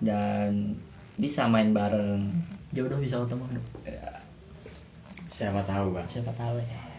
dan 0.03 0.75
bisa 1.15 1.47
main 1.47 1.71
bareng. 1.71 2.29
Jodoh 2.75 2.99
bisa 2.99 3.23
ketemu 3.23 3.57
dong 3.57 3.67
siapa 5.37 5.61
tahu 5.69 5.93
bang. 5.93 6.07
Siapa 6.09 6.33
tahu 6.33 6.57
ya 6.57 6.96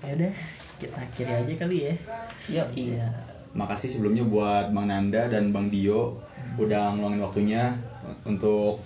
ya 0.00 0.16
udah 0.16 0.32
kita 0.80 0.96
akhiri 0.96 1.32
aja 1.44 1.52
kali 1.60 1.76
ya. 1.84 1.94
Yuk 2.48 2.68
iya. 2.72 3.06
Makasih 3.52 3.92
sebelumnya 3.92 4.24
buat 4.24 4.72
Bang 4.72 4.88
Nanda 4.88 5.28
dan 5.28 5.52
Bang 5.52 5.68
Dio 5.68 6.16
udah 6.56 6.96
ngeluangin 6.96 7.20
waktunya 7.20 7.76
untuk 8.24 8.80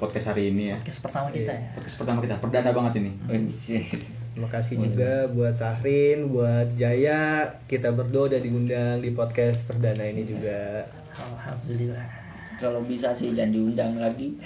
podcast 0.00 0.32
hari 0.32 0.50
ini 0.50 0.72
ya. 0.72 0.76
podcast 0.80 1.02
pertama 1.04 1.28
kita 1.30 1.52
ya. 1.52 1.68
Podcast 1.76 1.96
pertama 2.00 2.18
kita. 2.24 2.34
Perdana 2.40 2.70
banget 2.72 2.92
ini. 3.04 3.12
Terima 4.34 4.50
kasih 4.50 4.82
juga 4.82 5.30
buat 5.30 5.54
Sahrin, 5.54 6.32
buat 6.32 6.74
Jaya. 6.74 7.54
Kita 7.70 7.94
berdua 7.94 8.32
udah 8.32 8.40
diundang 8.42 8.98
di 9.04 9.14
podcast 9.14 9.62
perdana 9.68 10.02
ini 10.08 10.26
juga. 10.26 10.88
alhamdulillah. 11.14 12.24
Kalau 12.58 12.82
bisa 12.86 13.14
sih 13.14 13.34
dan 13.34 13.50
diundang 13.50 13.98
lagi 13.98 14.38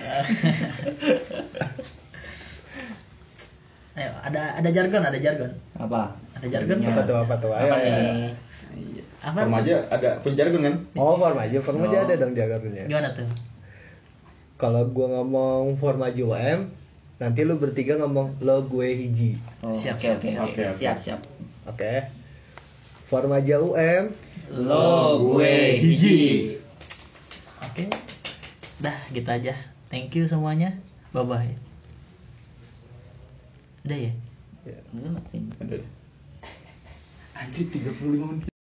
ayo 3.98 4.10
ada 4.20 4.40
ada 4.54 4.68
jargon 4.68 5.02
ada 5.02 5.18
jargon 5.18 5.50
apa 5.74 6.14
Ada 6.38 6.46
jargon 6.48 6.78
Apa 6.80 7.02
tuh, 7.02 7.16
apa 7.18 7.34
tuh? 7.36 7.50
Ayo, 7.50 7.66
apa 7.66 7.76
ayo. 7.76 8.30
apa 9.18 9.38
Formaja 9.42 9.74
ada 9.90 10.10
penjargon 10.22 10.62
kan? 10.62 10.74
Oh, 10.94 11.18
Formaja, 11.18 11.58
Formaja 11.58 11.96
Oh. 11.96 12.04
ada 12.06 12.14
dong 12.14 12.30
jagarnya. 12.32 12.86
gimana 12.86 13.10
tuh 13.10 13.26
Kalau 14.54 14.86
gua 14.88 15.06
ngomong 15.12 15.74
Formaja 15.74 16.14
UM, 16.16 16.70
nanti 17.16 17.40
lu 17.42 17.58
bertiga 17.58 17.94
ngomong 17.96 18.38
lo 18.40 18.62
gue 18.64 18.86
hiji. 18.88 19.34
oh, 19.60 19.74
Siap, 19.74 19.98
oke 19.98 20.02
siap, 20.02 20.14
oke 20.14 20.28
siap. 20.28 20.44
Oke, 20.44 20.62
oke. 20.64 20.78
siap 20.78 20.96
siap 21.00 21.20
Oke. 21.66 21.92
Formaja 23.02 23.58
UM, 23.58 24.04
lo 24.48 24.88
gue 25.32 25.54
hiji 25.76 26.54
oke 27.58 27.84
dah 28.78 28.94
gitu 29.10 29.26
aja 29.26 29.58
thank 29.88 30.12
you 30.12 30.22
semuanya 30.22 30.70
bye 31.10 31.20
bye 31.20 31.67
Udah 33.86 33.98
ya? 33.98 34.12
Ya. 34.66 34.78
Enggak, 34.94 35.12
masih. 35.22 35.40
Udah. 35.62 35.82
Anjir 37.38 37.66
35 37.70 38.02
menit. 38.26 38.57